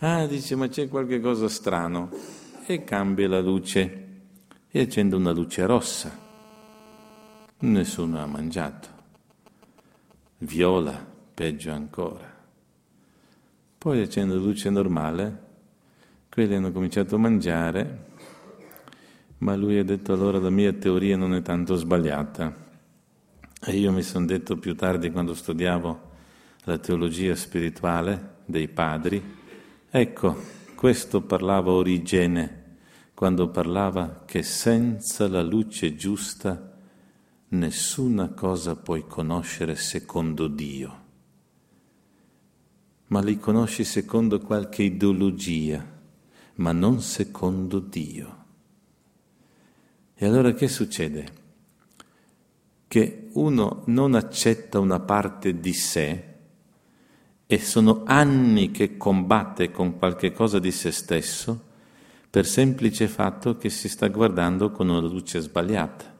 Ah, 0.00 0.26
dice, 0.26 0.54
ma 0.54 0.68
c'è 0.68 0.86
qualche 0.86 1.18
cosa 1.18 1.48
strano. 1.48 2.10
E 2.66 2.84
cambia 2.84 3.26
la 3.26 3.40
luce 3.40 4.08
e 4.70 4.80
accende 4.80 5.16
una 5.16 5.32
luce 5.32 5.66
rossa. 5.66 6.16
Nessuno 7.58 8.22
ha 8.22 8.26
mangiato. 8.26 8.88
Viola, 10.38 11.04
peggio 11.34 11.72
ancora. 11.72 12.38
Poi 13.78 14.02
accende 14.02 14.34
la 14.34 14.40
luce 14.40 14.70
normale, 14.70 15.48
quelli 16.30 16.54
hanno 16.54 16.72
cominciato 16.72 17.16
a 17.16 17.18
mangiare 17.18 18.08
ma 19.40 19.56
lui 19.56 19.78
ha 19.78 19.84
detto 19.84 20.12
allora 20.12 20.38
la 20.38 20.50
mia 20.50 20.72
teoria 20.72 21.16
non 21.16 21.34
è 21.34 21.42
tanto 21.42 21.74
sbagliata. 21.74 22.68
E 23.62 23.76
io 23.76 23.92
mi 23.92 24.02
sono 24.02 24.26
detto 24.26 24.56
più 24.56 24.74
tardi 24.74 25.10
quando 25.10 25.34
studiavo 25.34 26.08
la 26.64 26.78
teologia 26.78 27.34
spirituale 27.34 28.38
dei 28.44 28.68
padri, 28.68 29.22
ecco, 29.88 30.36
questo 30.74 31.22
parlava 31.22 31.70
Origene 31.70 32.59
quando 33.20 33.50
parlava 33.50 34.22
che 34.24 34.42
senza 34.42 35.28
la 35.28 35.42
luce 35.42 35.94
giusta 35.94 36.72
nessuna 37.48 38.30
cosa 38.30 38.76
puoi 38.76 39.06
conoscere 39.06 39.76
secondo 39.76 40.46
Dio, 40.48 41.00
ma 43.08 43.20
li 43.20 43.38
conosci 43.38 43.84
secondo 43.84 44.40
qualche 44.40 44.84
ideologia, 44.84 45.84
ma 46.54 46.72
non 46.72 47.02
secondo 47.02 47.78
Dio. 47.78 48.44
E 50.14 50.24
allora 50.24 50.54
che 50.54 50.68
succede? 50.68 51.32
Che 52.88 53.28
uno 53.34 53.82
non 53.88 54.14
accetta 54.14 54.78
una 54.78 54.98
parte 54.98 55.60
di 55.60 55.74
sé 55.74 56.24
e 57.44 57.58
sono 57.58 58.02
anni 58.06 58.70
che 58.70 58.96
combatte 58.96 59.70
con 59.70 59.98
qualche 59.98 60.32
cosa 60.32 60.58
di 60.58 60.72
se 60.72 60.90
stesso 60.90 61.68
per 62.30 62.46
semplice 62.46 63.08
fatto 63.08 63.56
che 63.56 63.68
si 63.68 63.88
sta 63.88 64.06
guardando 64.06 64.70
con 64.70 64.88
una 64.88 65.00
luce 65.00 65.40
sbagliata 65.40 66.18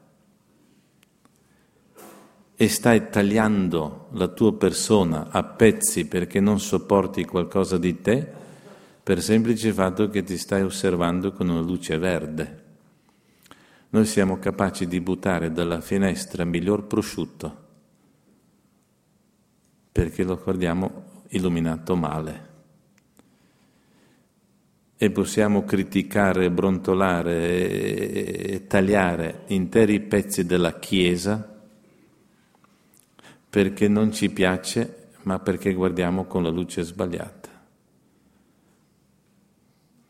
e 2.53 2.67
stai 2.67 3.09
tagliando 3.09 4.09
la 4.11 4.27
tua 4.27 4.53
persona 4.53 5.29
a 5.31 5.43
pezzi 5.43 6.05
perché 6.05 6.41
non 6.41 6.59
sopporti 6.59 7.23
qualcosa 7.25 7.77
di 7.77 8.01
te 8.01 8.27
per 9.01 9.21
semplice 9.21 9.71
fatto 9.73 10.09
che 10.09 10.23
ti 10.23 10.37
stai 10.37 10.61
osservando 10.61 11.31
con 11.31 11.49
una 11.49 11.61
luce 11.61 11.97
verde. 11.97 12.63
Noi 13.89 14.05
siamo 14.05 14.37
capaci 14.37 14.87
di 14.87 15.01
buttare 15.01 15.51
dalla 15.51 15.81
finestra 15.81 16.45
miglior 16.45 16.85
prosciutto 16.85 17.57
perché 19.91 20.23
lo 20.23 20.39
guardiamo 20.41 21.23
illuminato 21.29 21.95
male. 21.95 22.50
E 25.03 25.09
possiamo 25.09 25.63
criticare, 25.65 26.51
brontolare 26.51 27.67
e 27.71 28.67
tagliare 28.67 29.45
interi 29.47 29.99
pezzi 29.99 30.45
della 30.45 30.77
Chiesa 30.77 31.59
perché 33.49 33.87
non 33.87 34.11
ci 34.11 34.29
piace, 34.29 35.07
ma 35.23 35.39
perché 35.39 35.73
guardiamo 35.73 36.25
con 36.25 36.43
la 36.43 36.51
luce 36.51 36.83
sbagliata. 36.83 37.49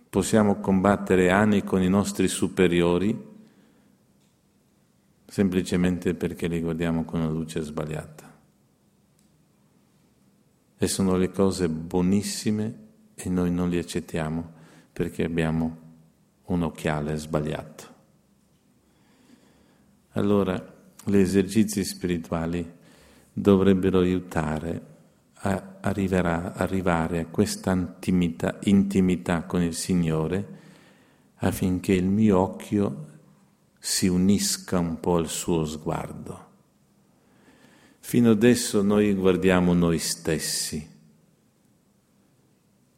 Possiamo 0.10 0.60
combattere 0.60 1.32
anni 1.32 1.64
con 1.64 1.82
i 1.82 1.88
nostri 1.88 2.28
superiori 2.28 3.18
semplicemente 5.26 6.16
perché 6.16 6.48
li 6.48 6.60
guardiamo 6.60 7.06
con 7.06 7.22
la 7.22 7.30
luce 7.30 7.62
sbagliata. 7.62 8.30
E 10.78 10.88
sono 10.90 11.16
le 11.16 11.32
cose 11.32 11.70
buonissime 11.70 12.76
e 13.16 13.30
noi 13.30 13.52
non 13.52 13.70
li 13.70 13.78
accettiamo 13.78 14.60
perché 15.02 15.24
abbiamo 15.24 15.78
un 16.46 16.62
occhiale 16.62 17.16
sbagliato. 17.16 17.88
Allora, 20.12 20.64
gli 21.06 21.16
esercizi 21.18 21.84
spirituali 21.84 22.72
dovrebbero 23.34 23.98
aiutare 23.98 24.90
a 25.34 25.78
arrivare 25.82 27.20
a 27.20 27.26
questa 27.26 27.72
intimità, 27.72 28.60
intimità 28.66 29.42
con 29.42 29.64
il 29.64 29.74
Signore 29.74 30.60
affinché 31.38 31.94
il 31.94 32.06
mio 32.06 32.38
occhio 32.38 33.08
si 33.80 34.08
unisca 34.08 34.78
un 34.78 35.00
po' 35.00 35.16
al 35.16 35.30
suo 35.30 35.66
sguardo. 35.66 36.50
Fino 37.98 38.30
adesso 38.30 38.84
noi 38.84 39.12
guardiamo 39.16 39.74
noi 39.74 39.98
stessi 39.98 40.91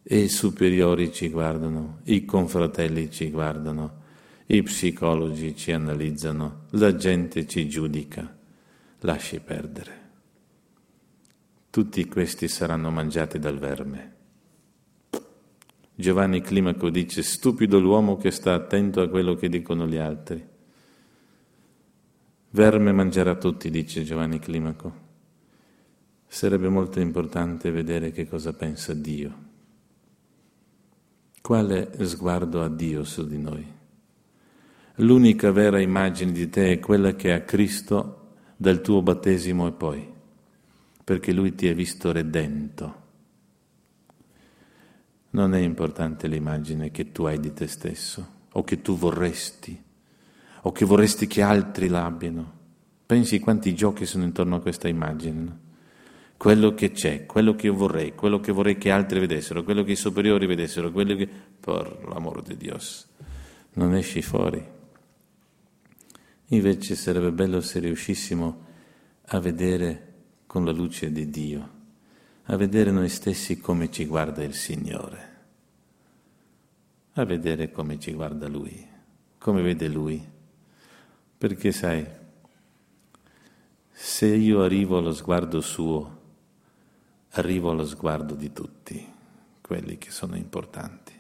e 0.04 0.20
i 0.20 0.30
superiori 0.30 1.12
ci 1.12 1.30
guardano, 1.30 2.00
i 2.04 2.26
confratelli 2.26 3.10
ci 3.10 3.32
guardano, 3.32 4.02
i 4.48 4.62
psicologi 4.62 5.56
ci 5.56 5.72
analizzano, 5.72 6.66
la 6.72 6.96
gente 6.96 7.48
ci 7.48 7.68
giudica. 7.68 8.38
Lasci 9.00 9.40
perdere 9.40 10.04
tutti 11.74 12.06
questi 12.06 12.48
saranno 12.48 12.92
mangiati 12.92 13.40
dal 13.40 13.58
verme. 13.58 14.14
Giovanni 15.96 16.40
Climaco 16.40 16.92
dice, 16.92 17.24
stupido 17.24 17.80
l'uomo 17.80 18.16
che 18.16 18.30
sta 18.30 18.54
attento 18.54 19.02
a 19.02 19.10
quello 19.10 19.34
che 19.34 19.50
dicono 19.50 19.88
gli 19.88 19.98
altri. 19.98 20.48
Verme 22.52 22.92
mangerà 22.92 23.34
tutti, 23.38 23.72
dice 23.72 24.04
Giovanni 24.04 24.38
Climaco. 24.38 24.94
Sarebbe 26.28 26.70
molto 26.70 27.00
importante 27.00 27.72
vedere 27.72 28.12
che 28.12 28.28
cosa 28.28 28.54
pensa 28.54 28.94
Dio. 28.94 29.53
Quale 31.44 31.92
sguardo 32.06 32.64
ha 32.64 32.70
Dio 32.70 33.04
su 33.04 33.28
di 33.28 33.38
noi? 33.38 33.68
L'unica 34.96 35.52
vera 35.52 35.82
immagine 35.82 36.32
di 36.32 36.48
te 36.48 36.72
è 36.72 36.80
quella 36.80 37.16
che 37.16 37.34
ha 37.34 37.42
Cristo 37.42 38.36
dal 38.56 38.80
tuo 38.80 39.02
battesimo 39.02 39.68
e 39.68 39.72
poi 39.74 40.10
perché 41.04 41.34
Lui 41.34 41.54
ti 41.54 41.68
ha 41.68 41.74
visto 41.74 42.14
redento. 42.14 43.02
Non 45.32 45.54
è 45.54 45.60
importante 45.60 46.28
l'immagine 46.28 46.92
che 46.92 47.12
tu 47.12 47.26
hai 47.26 47.42
di 47.42 47.52
te 47.52 47.68
stesso 47.68 48.26
o 48.54 48.64
che 48.64 48.82
tu 48.82 48.96
vorresti 48.96 49.84
o 50.62 50.72
che 50.72 50.86
vorresti 50.86 51.28
che 51.28 51.42
altri 51.42 51.90
l'abbiano. 51.90 52.52
Pensi 53.06 53.42
quanti 53.42 53.76
giochi 53.76 54.06
sono 54.06 54.24
intorno 54.24 54.56
a 54.56 54.62
questa 54.62 54.88
immagine. 54.88 55.42
No? 55.42 55.63
Quello 56.44 56.74
che 56.74 56.92
c'è, 56.92 57.26
quello 57.26 57.56
che 57.56 57.68
io 57.68 57.74
vorrei, 57.74 58.16
quello 58.16 58.42
che 58.42 58.52
vorrei 58.52 58.78
che 58.78 58.92
altri 58.92 59.18
vedessero, 59.18 59.64
quello 59.64 59.82
che 59.86 59.94
i 59.94 59.96
superiori 59.96 60.46
vedessero, 60.46 60.92
quello 60.92 61.16
che... 61.16 61.26
Per 61.26 62.04
l'amor 62.06 62.42
di 62.42 62.58
Dio, 62.58 62.78
non 63.76 63.96
esci 63.96 64.22
fuori. 64.22 64.62
Invece 66.48 66.96
sarebbe 66.96 67.32
bello 67.32 67.62
se 67.62 67.80
riuscissimo 67.80 68.66
a 69.28 69.40
vedere 69.40 70.14
con 70.46 70.66
la 70.66 70.74
luce 70.74 71.14
di 71.14 71.30
Dio, 71.30 71.70
a 72.44 72.58
vedere 72.58 72.92
noi 72.92 73.08
stessi 73.08 73.62
come 73.62 73.90
ci 73.90 74.06
guarda 74.06 74.44
il 74.44 74.54
Signore, 74.54 75.36
a 77.14 77.24
vedere 77.24 77.72
come 77.72 77.98
ci 78.00 78.12
guarda 78.12 78.50
Lui, 78.50 78.86
come 79.38 79.62
vede 79.62 79.88
Lui. 79.88 80.22
Perché 81.38 81.72
sai, 81.72 82.06
se 83.90 84.26
io 84.26 84.62
arrivo 84.62 84.98
allo 84.98 85.14
sguardo 85.14 85.62
suo, 85.62 86.13
arrivo 87.36 87.72
allo 87.72 87.86
sguardo 87.86 88.36
di 88.36 88.52
tutti, 88.52 89.06
quelli 89.62 89.98
che 89.98 90.12
sono 90.12 90.36
importanti. 90.36 91.14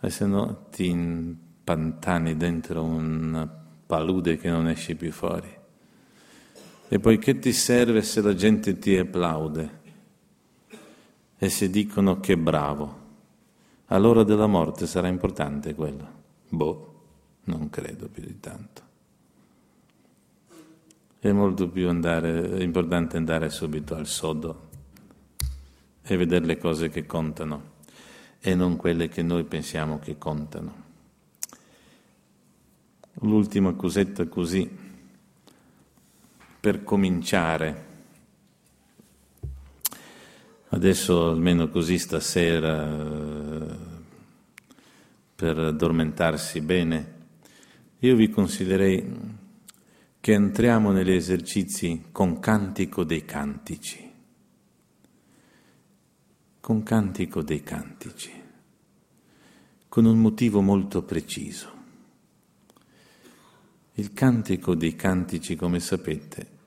E 0.00 0.10
se 0.10 0.26
no 0.26 0.66
ti 0.70 0.88
impantani 0.88 2.36
dentro 2.36 2.82
una 2.82 3.46
palude 3.86 4.36
che 4.36 4.48
non 4.50 4.66
esci 4.68 4.96
più 4.96 5.12
fuori. 5.12 5.58
E 6.88 6.98
poi 6.98 7.18
che 7.18 7.38
ti 7.38 7.52
serve 7.52 8.02
se 8.02 8.20
la 8.20 8.34
gente 8.34 8.78
ti 8.78 8.96
applaude 8.96 9.78
e 11.38 11.48
se 11.48 11.70
dicono 11.70 12.18
che 12.18 12.36
bravo? 12.36 12.98
All'ora 13.86 14.24
della 14.24 14.46
morte 14.46 14.86
sarà 14.86 15.06
importante 15.06 15.74
quello? 15.74 16.18
Boh, 16.48 17.02
non 17.44 17.70
credo 17.70 18.08
più 18.08 18.24
di 18.24 18.40
tanto. 18.40 18.82
È 21.20 21.30
molto 21.30 21.68
più 21.68 21.88
andare, 21.88 22.56
è 22.56 22.62
importante 22.62 23.16
andare 23.16 23.50
subito 23.50 23.94
al 23.94 24.06
sodo 24.06 24.68
e 26.14 26.16
vedere 26.16 26.44
le 26.44 26.58
cose 26.58 26.88
che 26.88 27.06
contano 27.06 27.78
e 28.40 28.54
non 28.54 28.76
quelle 28.76 29.08
che 29.08 29.22
noi 29.22 29.44
pensiamo 29.44 29.98
che 29.98 30.16
contano. 30.18 30.88
L'ultima 33.20 33.74
cosetta 33.74 34.26
così 34.26 34.68
per 36.60 36.82
cominciare. 36.82 37.88
Adesso 40.68 41.30
almeno 41.30 41.68
così 41.68 41.98
stasera, 41.98 42.86
per 45.34 45.58
addormentarsi 45.58 46.60
bene, 46.60 47.14
io 48.00 48.14
vi 48.14 48.30
consiglierei 48.30 49.38
che 50.20 50.32
entriamo 50.32 50.92
negli 50.92 51.12
esercizi 51.12 52.06
con 52.12 52.38
cantico 52.40 53.04
dei 53.04 53.24
cantici. 53.24 54.09
Con 56.60 56.82
cantico 56.82 57.42
dei 57.42 57.62
cantici, 57.62 58.30
con 59.88 60.04
un 60.04 60.18
motivo 60.20 60.60
molto 60.60 61.02
preciso. 61.02 61.72
Il 63.94 64.12
Cantico 64.12 64.74
dei 64.74 64.94
Cantici, 64.94 65.56
come 65.56 65.80
sapete, 65.80 66.58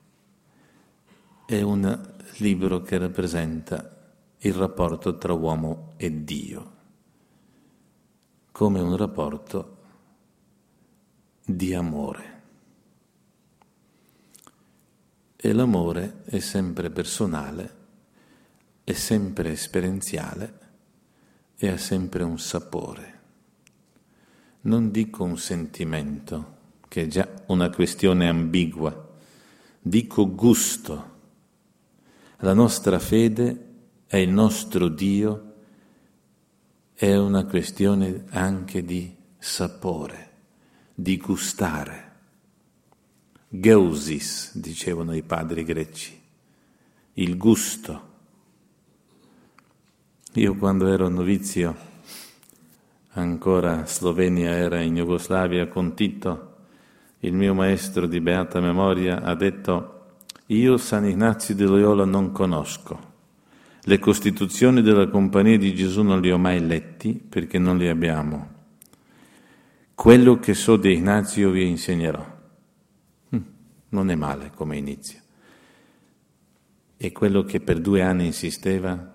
è 1.46 1.60
un 1.62 2.16
libro 2.38 2.82
che 2.82 2.98
rappresenta 2.98 4.14
il 4.38 4.52
rapporto 4.52 5.16
tra 5.16 5.32
uomo 5.32 5.92
e 5.96 6.24
Dio, 6.24 6.72
come 8.50 8.80
un 8.80 8.96
rapporto 8.96 9.76
di 11.44 11.72
amore. 11.72 12.42
E 15.36 15.52
l'amore 15.52 16.24
è 16.24 16.40
sempre 16.40 16.90
personale, 16.90 17.82
è 18.84 18.92
sempre 18.92 19.52
esperienziale 19.52 20.58
e 21.56 21.68
ha 21.68 21.78
sempre 21.78 22.22
un 22.22 22.38
sapore. 22.38 23.12
Non 24.62 24.90
dico 24.90 25.24
un 25.24 25.38
sentimento, 25.38 26.56
che 26.88 27.02
è 27.02 27.06
già 27.06 27.28
una 27.46 27.70
questione 27.70 28.28
ambigua, 28.28 29.12
dico 29.80 30.32
gusto. 30.34 31.12
La 32.38 32.52
nostra 32.52 32.98
fede 32.98 33.72
è 34.06 34.18
il 34.18 34.30
nostro 34.30 34.88
Dio, 34.88 35.54
è 36.92 37.16
una 37.16 37.44
questione 37.46 38.24
anche 38.30 38.84
di 38.84 39.14
sapore, 39.38 40.30
di 40.94 41.16
gustare. 41.16 42.12
Geusis, 43.48 44.56
dicevano 44.56 45.14
i 45.14 45.22
padri 45.22 45.64
greci, 45.64 46.20
il 47.14 47.36
gusto. 47.36 48.12
Io 50.36 50.56
quando 50.56 50.88
ero 50.88 51.08
novizio, 51.08 51.76
ancora 53.12 53.86
Slovenia 53.86 54.50
era 54.50 54.80
in 54.80 54.96
Jugoslavia 54.96 55.68
con 55.68 55.94
Tito, 55.94 56.56
il 57.20 57.32
mio 57.34 57.54
maestro 57.54 58.08
di 58.08 58.20
beata 58.20 58.58
memoria 58.58 59.22
ha 59.22 59.36
detto 59.36 60.16
io 60.46 60.76
San 60.76 61.06
Ignazio 61.06 61.54
di 61.54 61.62
Loyola 61.62 62.04
non 62.04 62.32
conosco. 62.32 63.12
Le 63.82 63.98
costituzioni 64.00 64.82
della 64.82 65.06
Compagnia 65.06 65.56
di 65.56 65.72
Gesù 65.72 66.02
non 66.02 66.20
li 66.20 66.32
ho 66.32 66.38
mai 66.38 66.66
letti 66.66 67.12
perché 67.12 67.60
non 67.60 67.78
li 67.78 67.86
abbiamo. 67.86 68.48
Quello 69.94 70.40
che 70.40 70.54
so 70.54 70.76
di 70.76 70.94
Ignazio 70.94 71.50
vi 71.50 71.68
insegnerò. 71.68 72.26
Hm, 73.28 73.42
non 73.90 74.10
è 74.10 74.16
male 74.16 74.50
come 74.52 74.78
inizio. 74.78 75.20
E 76.96 77.12
quello 77.12 77.44
che 77.44 77.60
per 77.60 77.78
due 77.78 78.02
anni 78.02 78.26
insisteva, 78.26 79.13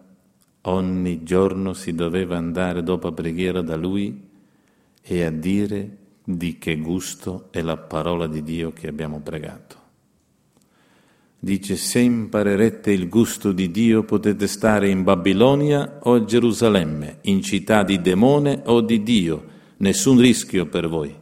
ogni 0.62 1.24
giorno 1.24 1.74
si 1.74 1.94
doveva 1.94 2.38
andare 2.38 2.84
dopo 2.84 3.12
preghiera 3.12 3.62
da 3.62 3.76
lui 3.76 4.28
e 5.02 5.24
a 5.24 5.32
dire 5.32 5.98
di 6.24 6.58
che 6.58 6.78
gusto 6.78 7.48
è 7.52 7.62
la 7.62 7.78
parola 7.78 8.28
di 8.28 8.44
Dio 8.44 8.72
che 8.72 8.88
abbiamo 8.88 9.20
pregato. 9.22 9.78
Dice, 11.42 11.78
se 11.78 12.00
imparerete 12.00 12.92
il 12.92 13.08
gusto 13.08 13.54
di 13.54 13.72
Dio 13.72 14.04
potete 14.04 14.46
stare 14.46 14.90
in 14.90 15.04
Babilonia 15.04 16.00
o 16.04 16.16
a 16.16 16.26
Gerusalemme, 16.26 17.20
in 17.22 17.42
città 17.42 17.84
di 17.84 18.02
demone 18.02 18.62
o 18.66 18.82
di 18.82 19.02
Dio, 19.04 19.46
nessun 19.78 20.20
rischio 20.20 20.66
per 20.66 20.90
voi. 20.90 21.16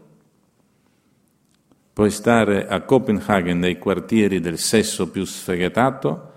Puoi 1.93 2.09
stare 2.09 2.67
a 2.67 2.81
Copenaghen 2.81 3.59
nei 3.59 3.77
quartieri 3.77 4.39
del 4.39 4.57
sesso 4.57 5.09
più 5.09 5.23
sfegatato 5.23 6.33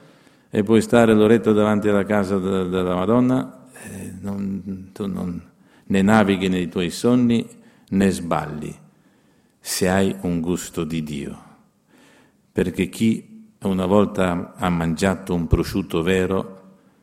e 0.51 0.62
puoi 0.64 0.82
stare 0.82 1.14
l'oretta 1.14 1.53
davanti 1.53 1.88
alla 1.88 2.05
casa 2.05 2.38
della 2.38 2.94
Madonna, 2.94 3.68
eh, 3.72 4.12
non, 4.20 4.90
tu 4.92 5.07
non, 5.07 5.40
ne 5.84 6.03
navighi 6.03 6.48
nei 6.48 6.68
tuoi 6.68 6.90
sogni 6.90 7.46
né 7.90 8.11
sbagli 8.11 8.74
se 9.61 9.88
hai 9.88 10.16
un 10.22 10.40
gusto 10.40 10.84
di 10.84 11.03
Dio. 11.05 11.48
Perché 12.51 12.88
chi 12.88 13.48
una 13.62 13.86
volta 13.86 14.55
ha 14.57 14.68
mangiato 14.70 15.34
un 15.34 15.46
prosciutto 15.46 16.03
vero, 16.03 16.59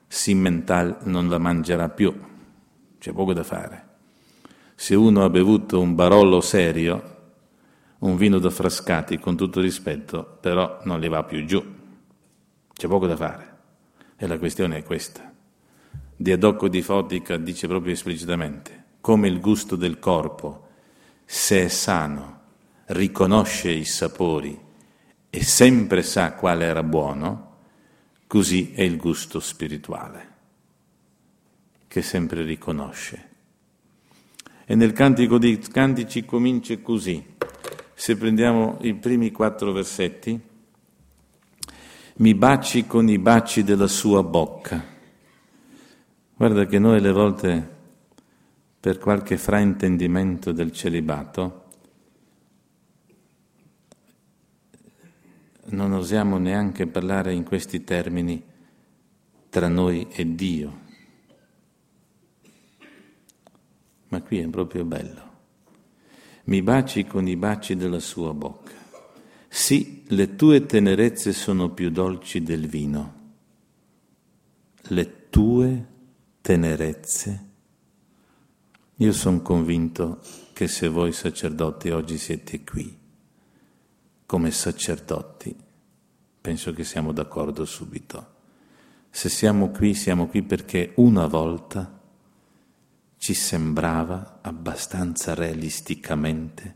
simmental 0.07 0.97
non 1.03 1.29
la 1.29 1.37
mangerà 1.37 1.87
più, 1.89 2.13
c'è 2.99 3.13
poco 3.13 3.33
da 3.33 3.43
fare. 3.43 3.85
Se 4.75 4.95
uno 4.95 5.23
ha 5.23 5.29
bevuto 5.29 5.79
un 5.79 5.95
barollo 5.95 6.41
serio, 6.41 7.15
un 7.99 8.17
vino 8.17 8.39
da 8.39 8.49
frascati, 8.49 9.17
con 9.19 9.35
tutto 9.35 9.61
rispetto, 9.61 10.37
però 10.39 10.79
non 10.83 10.99
le 10.99 11.07
va 11.07 11.23
più 11.23 11.45
giù, 11.45 11.63
c'è 12.77 12.87
poco 12.87 13.07
da 13.07 13.15
fare. 13.15 13.55
E 14.17 14.27
la 14.27 14.37
questione 14.37 14.77
è 14.77 14.83
questa. 14.83 15.33
Diadocco 16.15 16.67
di 16.67 16.81
Fotica 16.83 17.37
dice 17.37 17.67
proprio 17.67 17.93
esplicitamente, 17.93 18.85
come 19.01 19.27
il 19.27 19.39
gusto 19.39 19.75
del 19.75 19.99
corpo 19.99 20.67
se 21.25 21.65
è 21.65 21.67
sano, 21.67 22.39
riconosce 22.87 23.71
i 23.71 23.83
sapori 23.83 24.59
e 25.29 25.43
sempre 25.43 26.03
sa 26.03 26.33
quale 26.33 26.65
era 26.65 26.83
buono, 26.83 27.55
così 28.27 28.71
è 28.73 28.81
il 28.81 28.97
gusto 28.97 29.39
spirituale, 29.39 30.33
che 31.87 32.01
sempre 32.01 32.43
riconosce. 32.43 33.29
E 34.65 34.75
nel 34.75 34.93
Cantico 34.93 35.37
dei 35.37 35.57
Cantici 35.59 36.25
comincia 36.25 36.77
così. 36.79 37.35
Se 37.93 38.15
prendiamo 38.17 38.77
i 38.81 38.93
primi 38.93 39.31
quattro 39.31 39.71
versetti, 39.71 40.39
mi 42.19 42.33
baci 42.33 42.87
con 42.87 43.07
i 43.09 43.19
baci 43.19 43.63
della 43.63 43.87
sua 43.87 44.23
bocca. 44.23 44.83
Guarda 46.35 46.65
che 46.65 46.79
noi 46.79 46.97
alle 46.97 47.11
volte 47.11 47.75
per 48.79 48.97
qualche 48.97 49.37
fraintendimento 49.37 50.51
del 50.51 50.71
celibato, 50.71 51.65
non 55.65 55.91
osiamo 55.91 56.37
neanche 56.37 56.87
parlare 56.87 57.33
in 57.33 57.43
questi 57.43 57.83
termini 57.83 58.41
tra 59.49 59.67
noi 59.67 60.07
e 60.09 60.33
Dio. 60.33 60.85
Ma 64.07 64.21
qui 64.21 64.39
è 64.39 64.47
proprio 64.47 64.85
bello. 64.85 65.25
Mi 66.45 66.63
baci 66.63 67.05
con 67.05 67.27
i 67.27 67.35
baci 67.35 67.75
della 67.75 67.99
sua 67.99 68.33
bocca. 68.33 68.73
Sì, 69.49 69.96
le 70.09 70.35
tue 70.35 70.65
tenerezze 70.65 71.33
sono 71.33 71.71
più 71.71 71.89
dolci 71.89 72.41
del 72.41 72.67
vino. 72.67 73.15
Le 74.83 75.27
tue 75.29 75.85
tenerezze 76.39 77.45
io 78.95 79.11
sono 79.11 79.41
convinto 79.41 80.21
che 80.53 80.69
se 80.69 80.87
voi 80.87 81.11
sacerdoti 81.11 81.89
oggi 81.89 82.17
siete 82.17 82.63
qui, 82.63 82.97
come 84.25 84.49
sacerdoti, 84.49 85.53
penso 86.39 86.71
che 86.71 86.85
siamo 86.85 87.11
d'accordo 87.11 87.65
subito. 87.65 88.35
Se 89.09 89.27
siamo 89.27 89.71
qui, 89.71 89.93
siamo 89.93 90.27
qui 90.27 90.41
perché 90.41 90.93
una 90.95 91.27
volta 91.27 91.99
ci 93.17 93.33
sembrava 93.33 94.39
abbastanza 94.41 95.33
realisticamente 95.33 96.75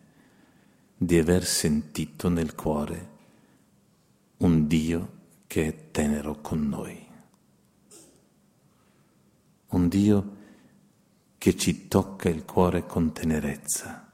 di 0.97 1.17
aver 1.17 1.45
sentito 1.45 2.27
nel 2.27 2.55
cuore 2.55 3.10
un 4.41 4.65
Dio 4.65 5.19
che 5.45 5.67
è 5.67 5.91
tenero 5.91 6.41
con 6.41 6.67
noi. 6.67 7.07
Un 9.67 9.87
Dio 9.87 10.35
che 11.37 11.55
ci 11.55 11.87
tocca 11.87 12.29
il 12.29 12.43
cuore 12.43 12.85
con 12.85 13.11
tenerezza. 13.13 14.11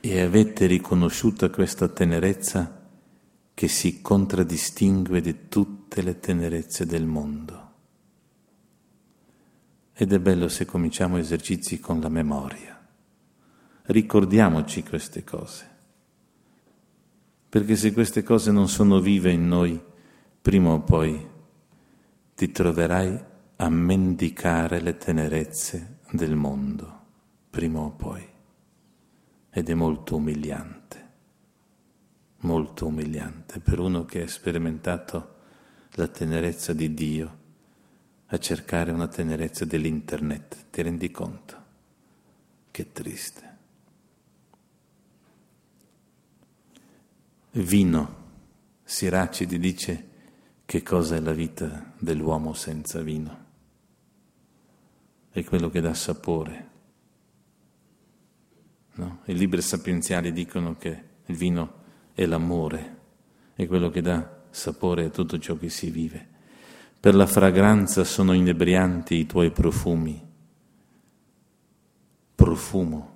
E 0.00 0.20
avete 0.20 0.66
riconosciuta 0.66 1.48
questa 1.50 1.88
tenerezza 1.88 2.88
che 3.54 3.68
si 3.68 4.00
contraddistingue 4.02 5.20
di 5.20 5.48
tutte 5.48 6.02
le 6.02 6.20
tenerezze 6.20 6.86
del 6.86 7.06
mondo. 7.06 7.68
Ed 9.92 10.12
è 10.12 10.18
bello 10.18 10.48
se 10.48 10.64
cominciamo 10.66 11.18
esercizi 11.18 11.80
con 11.80 12.00
la 12.00 12.08
memoria. 12.08 12.78
Ricordiamoci 13.84 14.82
queste 14.82 15.24
cose. 15.24 15.78
Perché 17.50 17.74
se 17.74 17.92
queste 17.92 18.22
cose 18.22 18.52
non 18.52 18.68
sono 18.68 19.00
vive 19.00 19.32
in 19.32 19.48
noi, 19.48 19.82
prima 20.40 20.70
o 20.70 20.82
poi 20.82 21.28
ti 22.36 22.52
troverai 22.52 23.24
a 23.56 23.68
mendicare 23.68 24.80
le 24.80 24.96
tenerezze 24.96 25.98
del 26.12 26.36
mondo, 26.36 27.00
prima 27.50 27.80
o 27.80 27.90
poi. 27.90 28.24
Ed 29.50 29.68
è 29.68 29.74
molto 29.74 30.14
umiliante, 30.14 31.08
molto 32.42 32.86
umiliante 32.86 33.58
per 33.58 33.80
uno 33.80 34.04
che 34.04 34.22
ha 34.22 34.28
sperimentato 34.28 35.34
la 35.94 36.06
tenerezza 36.06 36.72
di 36.72 36.94
Dio 36.94 37.38
a 38.26 38.38
cercare 38.38 38.92
una 38.92 39.08
tenerezza 39.08 39.64
dell'internet. 39.64 40.66
Ti 40.70 40.82
rendi 40.82 41.10
conto? 41.10 41.56
Che 42.70 42.92
triste. 42.92 43.49
Vino, 47.52 48.16
Siracidi 48.84 49.58
dice 49.58 50.08
che 50.64 50.82
cosa 50.82 51.16
è 51.16 51.20
la 51.20 51.32
vita 51.32 51.92
dell'uomo 51.98 52.52
senza 52.52 53.00
vino 53.00 53.48
è 55.30 55.44
quello 55.44 55.70
che 55.70 55.80
dà 55.80 55.94
sapore. 55.94 56.68
No? 58.94 59.20
I 59.26 59.34
libri 59.34 59.62
sapienziali 59.62 60.32
dicono 60.32 60.76
che 60.76 61.04
il 61.26 61.36
vino 61.36 61.74
è 62.12 62.26
l'amore, 62.26 62.98
è 63.54 63.66
quello 63.66 63.90
che 63.90 64.02
dà 64.02 64.42
sapore 64.50 65.04
a 65.04 65.10
tutto 65.10 65.38
ciò 65.38 65.56
che 65.56 65.68
si 65.68 65.90
vive. 65.90 66.28
Per 66.98 67.14
la 67.14 67.26
fragranza 67.26 68.04
sono 68.04 68.32
inebrianti 68.32 69.14
i 69.14 69.26
tuoi 69.26 69.50
profumi. 69.52 70.28
Profumo. 72.34 73.09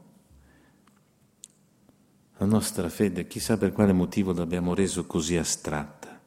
La 2.39 2.47
nostra 2.47 2.89
fede, 2.89 3.27
chissà 3.27 3.57
per 3.57 3.73
quale 3.73 3.93
motivo 3.93 4.33
l'abbiamo 4.33 4.75
reso 4.75 5.07
così 5.07 5.37
astratta, 5.37 6.21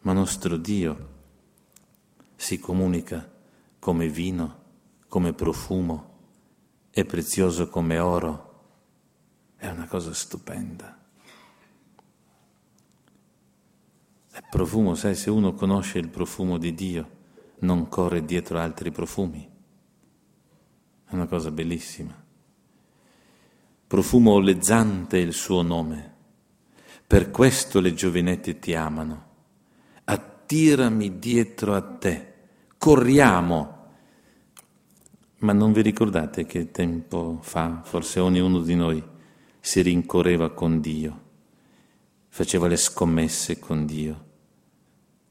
ma 0.00 0.12
nostro 0.12 0.56
Dio 0.56 1.12
si 2.34 2.58
comunica 2.58 3.30
come 3.78 4.08
vino, 4.08 4.62
come 5.08 5.32
profumo, 5.32 6.12
è 6.90 7.04
prezioso 7.04 7.68
come 7.68 7.98
oro, 7.98 8.62
è 9.56 9.68
una 9.68 9.86
cosa 9.86 10.12
stupenda. 10.12 10.98
È 14.30 14.42
profumo, 14.50 14.96
sai, 14.96 15.14
se 15.14 15.30
uno 15.30 15.54
conosce 15.54 15.98
il 15.98 16.08
profumo 16.08 16.58
di 16.58 16.74
Dio, 16.74 17.10
non 17.60 17.88
corre 17.88 18.24
dietro 18.24 18.58
altri 18.58 18.90
profumi. 18.90 19.48
È 21.04 21.14
una 21.14 21.26
cosa 21.26 21.52
bellissima. 21.52 22.23
Profumo 23.86 24.32
olezzante 24.32 25.18
il 25.18 25.32
suo 25.32 25.62
nome. 25.62 26.12
Per 27.06 27.30
questo 27.30 27.80
le 27.80 27.92
giovinette 27.94 28.58
ti 28.58 28.74
amano. 28.74 29.26
Attirami 30.04 31.18
dietro 31.18 31.74
a 31.74 31.82
te. 31.82 32.32
Corriamo. 32.78 33.86
Ma 35.38 35.52
non 35.52 35.72
vi 35.72 35.82
ricordate 35.82 36.46
che 36.46 36.70
tempo 36.70 37.38
fa, 37.42 37.82
forse 37.84 38.20
ognuno 38.20 38.60
di 38.60 38.74
noi, 38.74 39.02
si 39.60 39.82
rincorreva 39.82 40.50
con 40.50 40.80
Dio, 40.80 41.22
faceva 42.28 42.66
le 42.66 42.76
scommesse 42.76 43.58
con 43.58 43.84
Dio, 43.84 44.24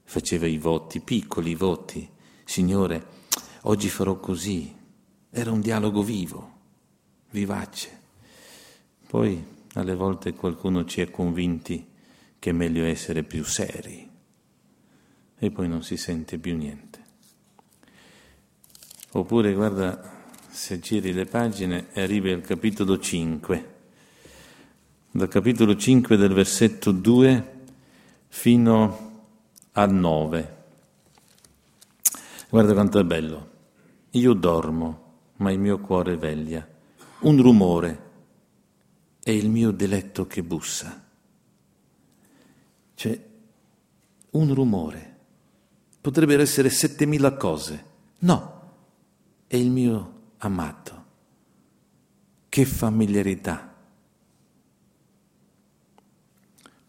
faceva 0.03 0.45
i 0.45 0.57
voti, 0.59 0.99
piccoli 0.99 1.55
voti. 1.55 2.07
Signore, 2.43 3.05
oggi 3.61 3.89
farò 3.89 4.19
così. 4.19 4.75
Era 5.31 5.51
un 5.51 5.61
dialogo 5.61 6.03
vivo, 6.03 6.51
vivace. 7.31 8.01
Poi 9.13 9.45
alle 9.73 9.93
volte 9.93 10.33
qualcuno 10.33 10.85
ci 10.85 10.99
è 10.99 11.11
convinti 11.11 11.87
che 12.39 12.49
è 12.49 12.51
meglio 12.51 12.83
essere 12.83 13.21
più 13.21 13.43
seri 13.43 14.09
e 15.37 15.51
poi 15.51 15.67
non 15.67 15.83
si 15.83 15.97
sente 15.97 16.39
più 16.39 16.57
niente. 16.57 16.99
Oppure 19.11 19.53
guarda, 19.53 20.25
se 20.49 20.79
giri 20.79 21.13
le 21.13 21.25
pagine 21.25 21.89
e 21.93 22.01
arrivi 22.01 22.31
al 22.31 22.41
capitolo 22.41 22.97
5, 22.97 23.73
dal 25.11 25.27
capitolo 25.27 25.75
5 25.75 26.17
del 26.17 26.33
versetto 26.33 26.91
2 26.91 27.53
fino 28.29 29.27
al 29.73 29.93
9. 29.93 30.55
Guarda 32.49 32.73
quanto 32.73 32.97
è 32.97 33.03
bello. 33.03 33.49
Io 34.09 34.33
dormo, 34.33 35.17
ma 35.35 35.51
il 35.51 35.59
mio 35.59 35.77
cuore 35.77 36.17
veglia. 36.17 36.67
Un 37.19 37.39
rumore 37.39 38.09
è 39.23 39.31
il 39.31 39.49
mio 39.49 39.71
diletto 39.71 40.27
che 40.27 40.43
bussa. 40.43 41.01
Cioè, 42.93 43.25
un 44.31 44.53
rumore. 44.53 45.15
Potrebbero 46.01 46.41
essere 46.41 46.69
settemila 46.69 47.33
cose. 47.37 47.85
No, 48.19 48.61
è 49.47 49.55
il 49.55 49.71
mio 49.71 50.13
amato. 50.39 51.05
Che 52.49 52.65
familiarità. 52.65 53.73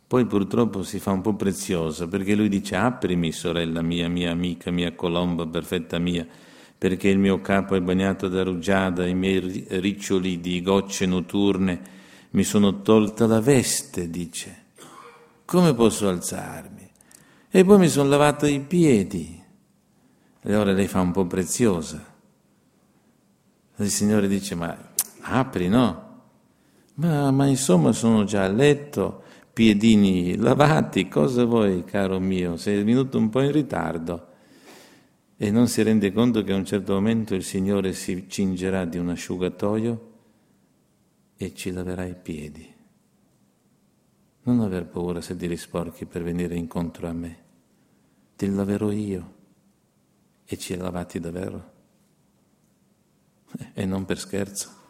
Poi 0.06 0.26
purtroppo 0.26 0.82
si 0.82 0.98
fa 0.98 1.12
un 1.12 1.20
po' 1.20 1.34
preziosa 1.34 2.06
perché 2.08 2.34
lui 2.34 2.48
dice 2.48 2.76
aprimi 2.76 3.32
sorella 3.32 3.80
mia, 3.80 4.08
mia 4.08 4.32
amica, 4.32 4.70
mia 4.70 4.92
colomba 4.94 5.46
perfetta 5.46 5.98
mia, 5.98 6.26
perché 6.76 7.08
il 7.08 7.18
mio 7.18 7.40
capo 7.40 7.74
è 7.74 7.80
bagnato 7.80 8.28
da 8.28 8.42
rugiada, 8.42 9.06
i 9.06 9.14
miei 9.14 9.66
riccioli 9.68 10.40
di 10.40 10.60
gocce 10.62 11.06
notturne 11.06 12.02
mi 12.34 12.42
sono 12.42 12.82
tolta 12.82 13.26
la 13.26 13.40
veste, 13.40 14.10
dice. 14.10 14.62
Come 15.44 15.72
posso 15.74 16.08
alzarmi? 16.08 16.90
E 17.48 17.64
poi 17.64 17.78
mi 17.78 17.88
sono 17.88 18.08
lavato 18.08 18.46
i 18.46 18.60
piedi. 18.60 19.40
E 20.42 20.56
ora 20.56 20.72
lei 20.72 20.88
fa 20.88 21.00
un 21.00 21.12
po' 21.12 21.26
preziosa. 21.26 22.12
Il 23.76 23.90
Signore 23.90 24.26
dice, 24.26 24.56
ma 24.56 24.76
apri, 25.20 25.68
no? 25.68 26.02
Ma, 26.94 27.30
ma 27.30 27.46
insomma 27.46 27.92
sono 27.92 28.24
già 28.24 28.44
a 28.44 28.48
letto, 28.48 29.22
piedini 29.52 30.36
lavati, 30.36 31.08
cosa 31.08 31.44
vuoi, 31.44 31.84
caro 31.84 32.18
mio? 32.18 32.56
Sei 32.56 32.82
venuto 32.82 33.16
un 33.16 33.28
po' 33.28 33.42
in 33.42 33.52
ritardo. 33.52 34.28
E 35.36 35.50
non 35.52 35.68
si 35.68 35.82
rende 35.82 36.12
conto 36.12 36.42
che 36.42 36.52
a 36.52 36.56
un 36.56 36.64
certo 36.64 36.94
momento 36.94 37.36
il 37.36 37.44
Signore 37.44 37.92
si 37.92 38.26
cingerà 38.28 38.84
di 38.84 38.98
un 38.98 39.10
asciugatoio 39.10 40.12
e 41.44 41.54
ci 41.54 41.70
laverai 41.70 42.10
i 42.10 42.16
piedi. 42.16 42.74
Non 44.44 44.60
aver 44.60 44.86
paura 44.86 45.20
se 45.20 45.36
ti 45.36 45.46
risporchi 45.46 46.06
per 46.06 46.22
venire 46.22 46.54
incontro 46.54 47.06
a 47.08 47.12
me. 47.12 47.38
Ti 48.36 48.48
laverò 48.48 48.90
io 48.90 49.34
e 50.44 50.58
ci 50.58 50.76
lavati 50.76 51.20
davvero. 51.20 51.72
E 53.72 53.84
non 53.84 54.04
per 54.04 54.18
scherzo. 54.18 54.82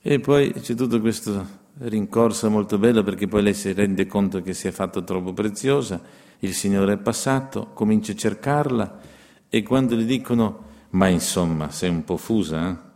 E 0.00 0.18
poi 0.18 0.52
c'è 0.52 0.74
tutto 0.74 1.00
questo 1.00 1.60
rincorsa 1.78 2.48
molto 2.48 2.78
bello 2.78 3.02
perché 3.02 3.28
poi 3.28 3.42
lei 3.42 3.54
si 3.54 3.72
rende 3.72 4.06
conto 4.06 4.42
che 4.42 4.52
si 4.52 4.66
è 4.68 4.70
fatta 4.70 5.00
troppo 5.02 5.32
preziosa, 5.32 6.00
il 6.40 6.54
Signore 6.54 6.94
è 6.94 6.98
passato, 6.98 7.68
comincia 7.72 8.12
a 8.12 8.16
cercarla 8.16 9.00
e 9.48 9.62
quando 9.62 9.94
le 9.94 10.04
dicono 10.04 10.70
ma 10.90 11.06
insomma 11.08 11.70
sei 11.70 11.88
un 11.90 12.04
po' 12.04 12.16
fusa, 12.16 12.68
eh? 12.68 12.90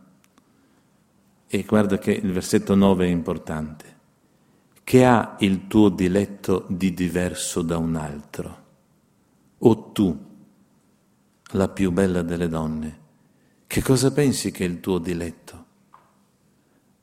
E 1.47 1.63
guarda 1.63 1.97
che 1.97 2.11
il 2.11 2.31
versetto 2.31 2.75
9 2.75 3.05
è 3.05 3.09
importante. 3.09 3.95
Che 4.83 5.05
ha 5.05 5.37
il 5.39 5.67
tuo 5.67 5.89
diletto 5.89 6.65
di 6.67 6.93
diverso 6.93 7.61
da 7.61 7.77
un 7.77 7.95
altro? 7.95 8.65
O 9.59 9.91
tu, 9.91 10.25
la 11.51 11.69
più 11.69 11.91
bella 11.91 12.21
delle 12.21 12.47
donne, 12.47 12.99
che 13.67 13.81
cosa 13.81 14.11
pensi 14.11 14.51
che 14.51 14.65
è 14.65 14.67
il 14.67 14.79
tuo 14.79 14.97
diletto? 14.97 15.65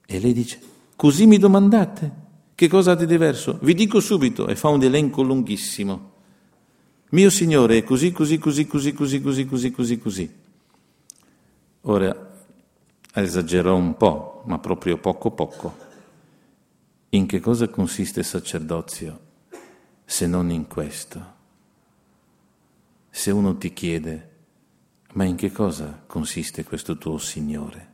E 0.07 0.21
lei 0.21 0.33
dice, 0.33 0.61
così 0.97 1.27
mi 1.27 1.39
domandate? 1.39 2.23
Che 2.55 2.69
cosa 2.69 2.93
ha 2.93 2.95
di 2.95 3.07
diverso? 3.07 3.59
Vi 3.63 3.75
dico 3.75 4.01
subito, 4.01 4.47
e 4.47 4.57
fa 4.57 4.69
un 4.69 4.83
elenco 4.83 5.23
lunghissimo. 5.23 6.13
Mio 7.11 7.31
Signore 7.31 7.79
è 7.79 7.85
così, 7.85 8.13
così, 8.13 8.39
così, 8.39 8.67
così, 8.67 8.93
così, 8.93 9.21
così, 9.21 9.47
così, 9.47 9.71
così, 9.71 9.99
così. 9.99 10.35
Ora, 11.83 12.24
esagerò 13.23 13.77
un 13.77 13.97
po', 13.97 14.43
ma 14.47 14.59
proprio 14.59 14.99
poco 14.99 15.31
poco. 15.31 15.83
In 17.11 17.27
che 17.27 17.39
cosa 17.39 17.69
consiste 17.69 18.21
il 18.21 18.27
sacerdozio 18.27 19.21
se 20.05 20.27
non 20.27 20.51
in 20.51 20.67
questo? 20.67 21.33
Se 23.11 23.31
uno 23.31 23.57
ti 23.57 23.73
chiede, 23.73 24.31
ma 25.13 25.23
in 25.23 25.37
che 25.37 25.53
cosa 25.53 26.03
consiste 26.07 26.65
questo 26.65 26.99
tuo 26.99 27.19
Signore? 27.19 27.93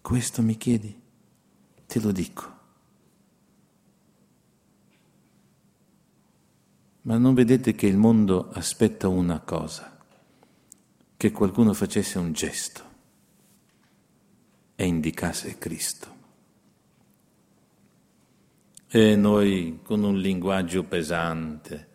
Questo 0.00 0.42
mi 0.42 0.56
chiedi? 0.56 1.00
Te 1.86 2.00
lo 2.00 2.10
dico. 2.10 2.52
Ma 7.02 7.18
non 7.18 7.34
vedete 7.34 7.76
che 7.76 7.86
il 7.86 7.96
mondo 7.96 8.50
aspetta 8.50 9.06
una 9.06 9.38
cosa, 9.38 9.96
che 11.16 11.30
qualcuno 11.30 11.72
facesse 11.72 12.18
un 12.18 12.32
gesto 12.32 12.93
e 14.76 14.86
indicasse 14.86 15.56
Cristo. 15.58 16.12
E 18.88 19.16
noi 19.16 19.80
con 19.82 20.02
un 20.02 20.18
linguaggio 20.18 20.84
pesante. 20.84 21.88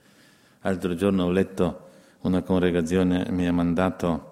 L'altro 0.61 0.95
giorno 0.95 1.25
ho 1.25 1.31
letto 1.31 1.87
una 2.21 2.41
congregazione, 2.41 3.27
mi 3.29 3.47
ha 3.47 3.53
mandato 3.53 4.29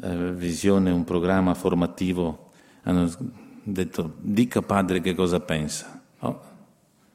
eh, 0.00 0.32
visione, 0.32 0.90
un 0.90 1.04
programma 1.04 1.54
formativo, 1.54 2.50
hanno 2.82 3.10
detto 3.64 4.14
dica 4.20 4.62
padre 4.62 5.00
che 5.00 5.14
cosa 5.14 5.40
pensa. 5.40 6.02
Oh, 6.20 6.40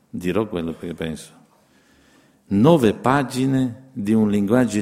dirò 0.09 0.47
quello 0.47 0.75
che 0.77 0.93
penso. 0.93 1.37
Nove 2.51 2.93
pagine 2.95 3.89
di 3.93 4.13
un 4.13 4.29
linguaggio 4.29 4.81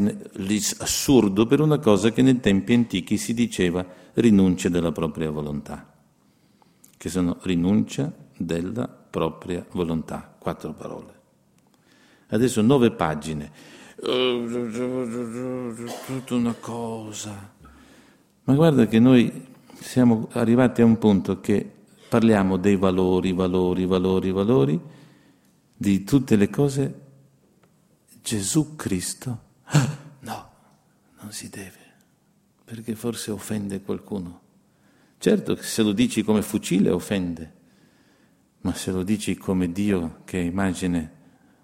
assurdo 0.79 1.45
per 1.45 1.59
una 1.59 1.79
cosa 1.79 2.11
che 2.11 2.21
nei 2.21 2.39
tempi 2.39 2.73
antichi 2.73 3.17
si 3.17 3.33
diceva 3.33 3.85
rinuncia 4.17 4.69
della 4.69 4.91
propria 4.91 5.29
volontà, 5.29 5.93
che 6.97 7.09
sono 7.09 7.37
rinuncia 7.43 8.11
della 8.35 8.87
propria 8.87 9.65
volontà, 9.71 10.35
quattro 10.37 10.73
parole. 10.73 11.15
Adesso 12.29 12.61
nove 12.61 12.91
pagine, 12.91 13.51
tutta 16.05 16.35
una 16.35 16.55
cosa. 16.59 17.53
Ma 18.43 18.53
guarda 18.53 18.87
che 18.87 18.99
noi 18.99 19.45
siamo 19.79 20.29
arrivati 20.31 20.81
a 20.81 20.85
un 20.85 20.97
punto 20.97 21.39
che 21.39 21.69
parliamo 22.09 22.57
dei 22.57 22.75
valori, 22.75 23.33
valori, 23.33 23.85
valori, 23.85 24.31
valori, 24.31 24.81
di 25.75 26.03
tutte 26.03 26.35
le 26.35 26.49
cose. 26.49 27.01
Gesù 28.21 28.75
Cristo, 28.75 29.39
no, 30.21 30.49
non 31.21 31.31
si 31.31 31.49
deve 31.49 31.86
perché 32.67 32.95
forse 32.95 33.31
offende 33.31 33.79
qualcuno. 33.79 34.41
Certo 35.17 35.55
se 35.55 35.83
lo 35.83 35.93
dici 35.93 36.21
come 36.21 36.41
fucile 36.41 36.89
offende, 36.89 37.53
ma 38.59 38.73
se 38.73 38.91
lo 38.91 39.03
dici 39.03 39.37
come 39.37 39.71
Dio 39.71 40.23
che 40.25 40.41
è 40.41 40.43
immagine 40.43 41.11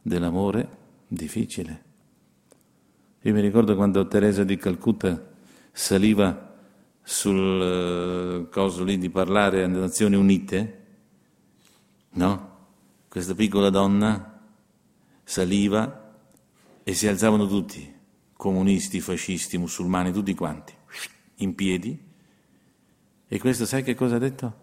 dell'amore, 0.01 0.78
difficile. 1.06 1.84
Io 3.20 3.34
mi 3.34 3.41
ricordo 3.41 3.76
quando 3.76 4.08
Teresa 4.08 4.45
di 4.45 4.56
Calcutta 4.56 5.30
saliva 5.74 6.56
sul 7.01 8.45
uh, 8.45 8.49
coso 8.49 8.86
lì 8.86 8.97
di 8.97 9.10
parlare 9.10 9.66
alle 9.66 9.78
Nazioni 9.80 10.16
Unite, 10.16 10.86
no? 12.12 12.51
Questa 13.10 13.36
piccola 13.36 13.70
donna 13.70 14.39
saliva 15.26 15.99
E 16.86 16.93
si 16.93 17.08
alzavano 17.08 17.45
tutti, 17.45 17.93
comunisti, 18.36 19.01
fascisti, 19.01 19.58
musulmani, 19.58 20.12
tutti 20.14 20.34
quanti, 20.34 20.74
in 21.43 21.55
piedi. 21.55 22.11
E 23.27 23.39
questo 23.39 23.65
sai 23.65 23.83
che 23.83 23.95
cosa 23.95 24.15
ha 24.15 24.19
detto? 24.19 24.61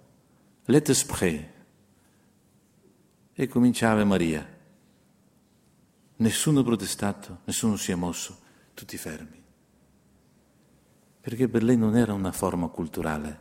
Pray. 1.06 1.48
E 3.32 3.48
cominciava 3.48 4.04
Maria. 4.04 4.58
Nessuno 6.16 6.62
protestato, 6.62 7.40
nessuno 7.44 7.76
si 7.76 7.92
è 7.92 7.94
mosso, 7.94 8.38
tutti 8.74 8.96
fermi. 8.96 9.42
Perché 11.20 11.48
per 11.48 11.62
lei 11.62 11.76
non 11.76 11.96
era 11.96 12.12
una 12.12 12.32
forma 12.32 12.68
culturale, 12.68 13.40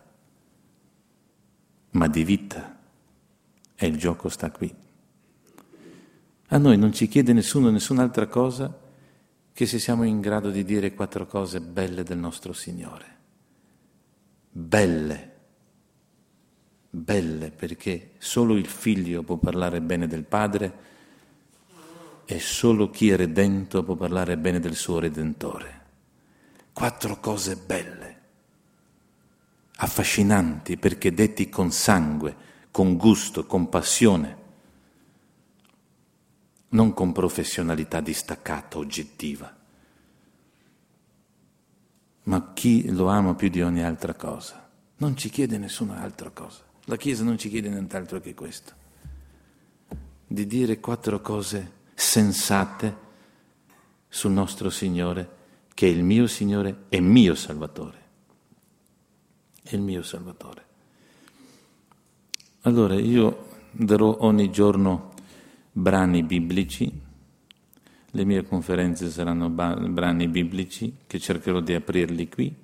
ma 1.91 2.07
di 2.07 2.23
vita. 2.23 2.77
E 3.75 3.87
il 3.87 3.97
gioco 3.97 4.29
sta 4.29 4.51
qui. 4.51 4.73
A 6.47 6.57
noi 6.57 6.77
non 6.77 6.91
ci 6.93 7.07
chiede 7.07 7.33
nessuno 7.33 7.69
nessun'altra 7.69 8.27
cosa 8.27 8.87
che 9.53 9.65
se 9.65 9.77
siamo 9.77 10.03
in 10.03 10.21
grado 10.21 10.49
di 10.49 10.63
dire 10.63 10.93
quattro 10.93 11.25
cose 11.25 11.59
belle 11.61 12.03
del 12.03 12.17
nostro 12.17 12.53
Signore. 12.53 13.17
Belle, 14.59 15.31
belle 16.89 17.49
perché 17.49 18.11
solo 18.17 18.57
il 18.57 18.67
figlio 18.67 19.23
può 19.23 19.37
parlare 19.37 19.79
bene 19.79 20.05
del 20.05 20.25
padre 20.25 20.87
e 22.25 22.39
solo 22.41 22.89
chi 22.89 23.09
è 23.09 23.15
redento 23.15 23.83
può 23.83 23.95
parlare 23.95 24.37
bene 24.37 24.59
del 24.59 24.75
suo 24.75 24.99
redentore. 24.99 25.85
Quattro 26.73 27.21
cose 27.21 27.55
belle, 27.55 28.19
affascinanti 29.77 30.75
perché 30.75 31.13
detti 31.13 31.47
con 31.47 31.71
sangue, 31.71 32.35
con 32.69 32.97
gusto, 32.97 33.45
con 33.45 33.69
passione 33.69 34.37
non 36.71 36.93
con 36.93 37.13
professionalità 37.13 38.01
distaccata, 38.01 38.77
oggettiva. 38.77 39.58
Ma 42.29 42.53
chi 42.53 42.89
lo 42.91 43.07
ama 43.07 43.33
più 43.33 43.49
di 43.49 43.61
ogni 43.61 43.83
altra 43.83 44.13
cosa 44.13 44.69
non 44.99 45.15
ci 45.15 45.29
chiede 45.29 45.57
nessuna 45.57 46.01
altra 46.01 46.29
cosa. 46.29 46.63
La 46.85 46.95
Chiesa 46.95 47.23
non 47.23 47.37
ci 47.37 47.49
chiede 47.49 47.69
nient'altro 47.69 48.19
che 48.19 48.33
questo, 48.33 48.73
di 50.25 50.45
dire 50.47 50.79
quattro 50.79 51.21
cose 51.21 51.71
sensate 51.93 53.07
sul 54.07 54.31
nostro 54.31 54.69
Signore, 54.69 55.37
che 55.73 55.87
è 55.87 55.89
il 55.89 56.03
mio 56.03 56.27
Signore 56.27 56.85
e 56.89 56.99
mio 56.99 57.35
Salvatore. 57.35 57.97
È 59.61 59.75
il 59.75 59.81
mio 59.81 60.01
Salvatore. 60.01 60.65
Allora 62.61 62.95
io 62.95 63.47
darò 63.71 64.17
ogni 64.21 64.51
giorno 64.51 65.13
brani 65.71 66.23
biblici, 66.23 66.91
le 68.11 68.25
mie 68.25 68.43
conferenze 68.43 69.09
saranno 69.09 69.49
brani 69.49 70.27
biblici 70.27 70.95
che 71.05 71.19
cercherò 71.19 71.59
di 71.59 71.73
aprirli 71.73 72.27
qui 72.27 72.55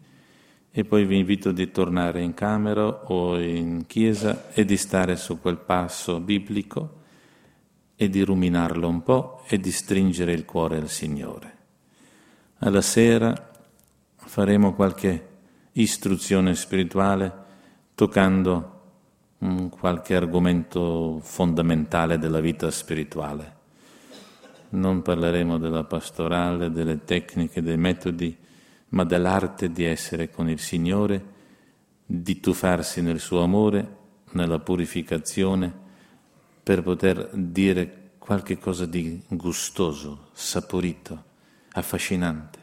e 0.71 0.83
poi 0.83 1.05
vi 1.05 1.19
invito 1.19 1.51
di 1.51 1.71
tornare 1.71 2.21
in 2.21 2.33
camera 2.33 2.85
o 2.85 3.39
in 3.39 3.85
chiesa 3.85 4.49
e 4.51 4.65
di 4.65 4.75
stare 4.75 5.15
su 5.15 5.39
quel 5.39 5.57
passo 5.57 6.19
biblico 6.19 7.03
e 7.95 8.09
di 8.09 8.21
ruminarlo 8.23 8.87
un 8.87 9.01
po' 9.03 9.43
e 9.47 9.57
di 9.57 9.71
stringere 9.71 10.33
il 10.33 10.43
cuore 10.43 10.77
al 10.77 10.89
Signore. 10.89 11.53
Alla 12.59 12.81
sera 12.81 13.51
faremo 14.15 14.73
qualche 14.73 15.27
istruzione 15.73 16.55
spirituale 16.55 17.43
toccando 17.95 18.71
qualche 19.69 20.15
argomento 20.15 21.19
fondamentale 21.21 22.17
della 22.17 22.39
vita 22.39 22.69
spirituale. 22.71 23.54
Non 24.69 25.01
parleremo 25.01 25.57
della 25.57 25.83
pastorale, 25.83 26.71
delle 26.71 27.03
tecniche, 27.03 27.61
dei 27.61 27.77
metodi, 27.77 28.35
ma 28.89 29.03
dell'arte 29.03 29.71
di 29.71 29.83
essere 29.83 30.29
con 30.29 30.49
il 30.49 30.59
Signore, 30.59 31.33
di 32.05 32.39
tuffarsi 32.39 33.01
nel 33.01 33.19
suo 33.19 33.41
amore, 33.41 33.97
nella 34.31 34.59
purificazione, 34.59 35.73
per 36.61 36.81
poter 36.81 37.29
dire 37.33 38.11
qualche 38.17 38.57
cosa 38.57 38.85
di 38.85 39.21
gustoso, 39.27 40.29
saporito, 40.33 41.23
affascinante. 41.73 42.59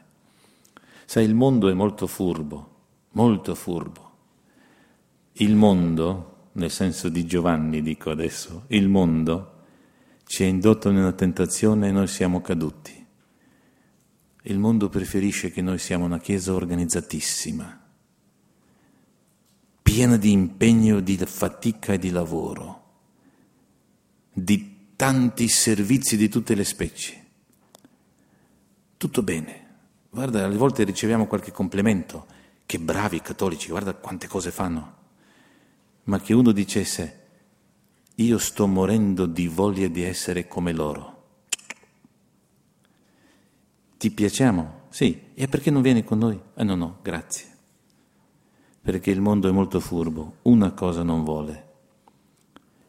Sai, 1.05 1.25
il 1.25 1.35
mondo 1.35 1.69
è 1.69 1.73
molto 1.73 2.07
furbo, 2.07 2.71
molto 3.11 3.55
furbo. 3.55 4.11
Il 5.35 5.55
mondo 5.55 6.33
nel 6.53 6.71
senso 6.71 7.09
di 7.09 7.25
Giovanni 7.25 7.83
dico 7.83 8.11
adesso, 8.11 8.65
il 8.69 8.89
mondo 8.89 9.52
ci 10.33 10.45
ha 10.45 10.47
indotto 10.47 10.91
nella 10.91 11.13
tentazione 11.13 11.89
e 11.89 11.93
noi 11.93 12.07
siamo 12.07 12.41
caduti. 12.41 13.07
Il 14.45 14.59
mondo 14.59 14.89
preferisce 14.89 15.51
che 15.51 15.61
noi 15.61 15.77
siamo 15.77 16.07
una 16.07 16.19
chiesa 16.19 16.55
organizzatissima, 16.55 17.87
piena 19.83 20.17
di 20.17 20.33
impegno, 20.33 21.01
di 21.01 21.19
fatica 21.19 21.93
e 21.93 21.99
di 21.99 22.09
lavoro, 22.09 22.85
di 24.33 24.95
tanti 24.97 25.49
servizi 25.49 26.17
di 26.17 26.31
tutte 26.31 26.55
le 26.55 26.65
specie. 26.65 27.27
Tutto 28.97 29.23
bene. 29.23 29.67
Guarda, 30.09 30.47
alle 30.47 30.57
volte 30.57 30.85
riceviamo 30.85 31.27
qualche 31.27 31.53
complimento. 31.53 32.27
Che 32.65 32.79
bravi 32.79 33.17
i 33.17 33.21
cattolici, 33.21 33.69
guarda 33.69 33.93
quante 33.93 34.29
cose 34.29 34.51
fanno 34.51 35.01
ma 36.05 36.21
che 36.21 36.35
uno 36.35 36.51
dicesse 36.51 37.22
io 38.17 38.39
sto 38.39 38.67
morendo 38.67 39.27
di 39.27 39.49
voglia 39.49 39.89
di 39.89 40.03
essere 40.03 40.47
come 40.47 40.73
loro. 40.73 41.11
Ti 43.97 44.11
piacciamo? 44.11 44.81
Sì. 44.91 45.31
E 45.35 45.49
perché 45.49 45.71
non 45.71 45.83
vieni 45.83 46.05
con 46.05 46.19
noi? 46.19 46.39
Eh 46.55 46.65
no, 46.65 46.75
no, 46.75 46.99
grazie. 47.03 47.47
Perché 48.83 49.11
il 49.11 49.21
mondo 49.21 49.49
è 49.49 49.53
molto 49.53 49.81
furbo. 49.81 50.39
Una 50.43 50.73
cosa 50.73 51.03
non 51.03 51.25
vuole, 51.25 51.71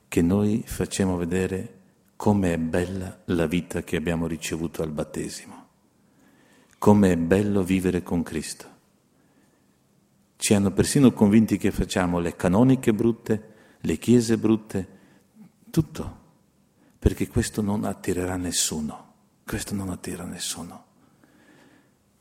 che 0.07 0.21
noi 0.21 0.63
facciamo 0.65 1.17
vedere 1.17 1.81
come 2.15 2.53
è 2.53 2.57
bella 2.57 3.21
la 3.25 3.45
vita 3.47 3.83
che 3.83 3.95
abbiamo 3.95 4.27
ricevuto 4.27 4.81
al 4.81 4.91
battesimo, 4.91 5.67
come 6.77 7.11
è 7.11 7.17
bello 7.17 7.63
vivere 7.63 8.01
con 8.01 8.23
Cristo. 8.23 8.67
Ci 10.35 10.53
hanno 10.53 10.71
persino 10.71 11.11
convinti 11.13 11.57
che 11.57 11.71
facciamo 11.71 12.19
le 12.19 12.35
canoniche 12.35 12.93
brutte, 12.93 13.53
le 13.81 13.97
chiese 13.97 14.37
brutte, 14.37 14.92
tutto, 15.73 16.17
perché 16.99 17.27
questo 17.27 17.63
non 17.63 17.83
attirerà 17.83 18.35
nessuno, 18.35 19.13
questo 19.43 19.73
non 19.73 19.89
attira 19.89 20.23
nessuno. 20.23 20.85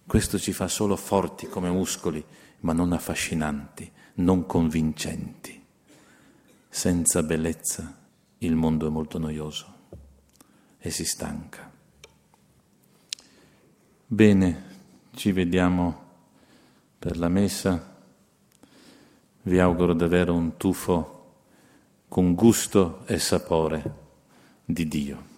Questo 0.06 0.38
ci 0.38 0.54
fa 0.54 0.68
solo 0.68 0.96
forti 0.96 1.46
come 1.48 1.68
muscoli, 1.68 2.24
ma 2.60 2.72
non 2.72 2.94
affascinanti, 2.94 3.92
non 4.14 4.46
convincenti. 4.46 5.62
Senza 6.66 7.22
bellezza 7.22 7.94
il 8.38 8.54
mondo 8.54 8.86
è 8.86 8.90
molto 8.90 9.18
noioso 9.18 9.66
e 10.78 10.90
si 10.90 11.04
stanca. 11.04 11.70
Bene, 14.06 14.64
ci 15.10 15.30
vediamo 15.30 16.04
per 16.98 17.18
la 17.18 17.28
messa. 17.28 18.00
Vi 19.42 19.58
auguro 19.58 19.92
davvero 19.92 20.32
un 20.32 20.56
tuffo 20.56 21.11
con 22.12 22.34
gusto 22.34 23.06
e 23.06 23.18
sapore 23.18 23.82
di 24.66 24.86
Dio. 24.86 25.31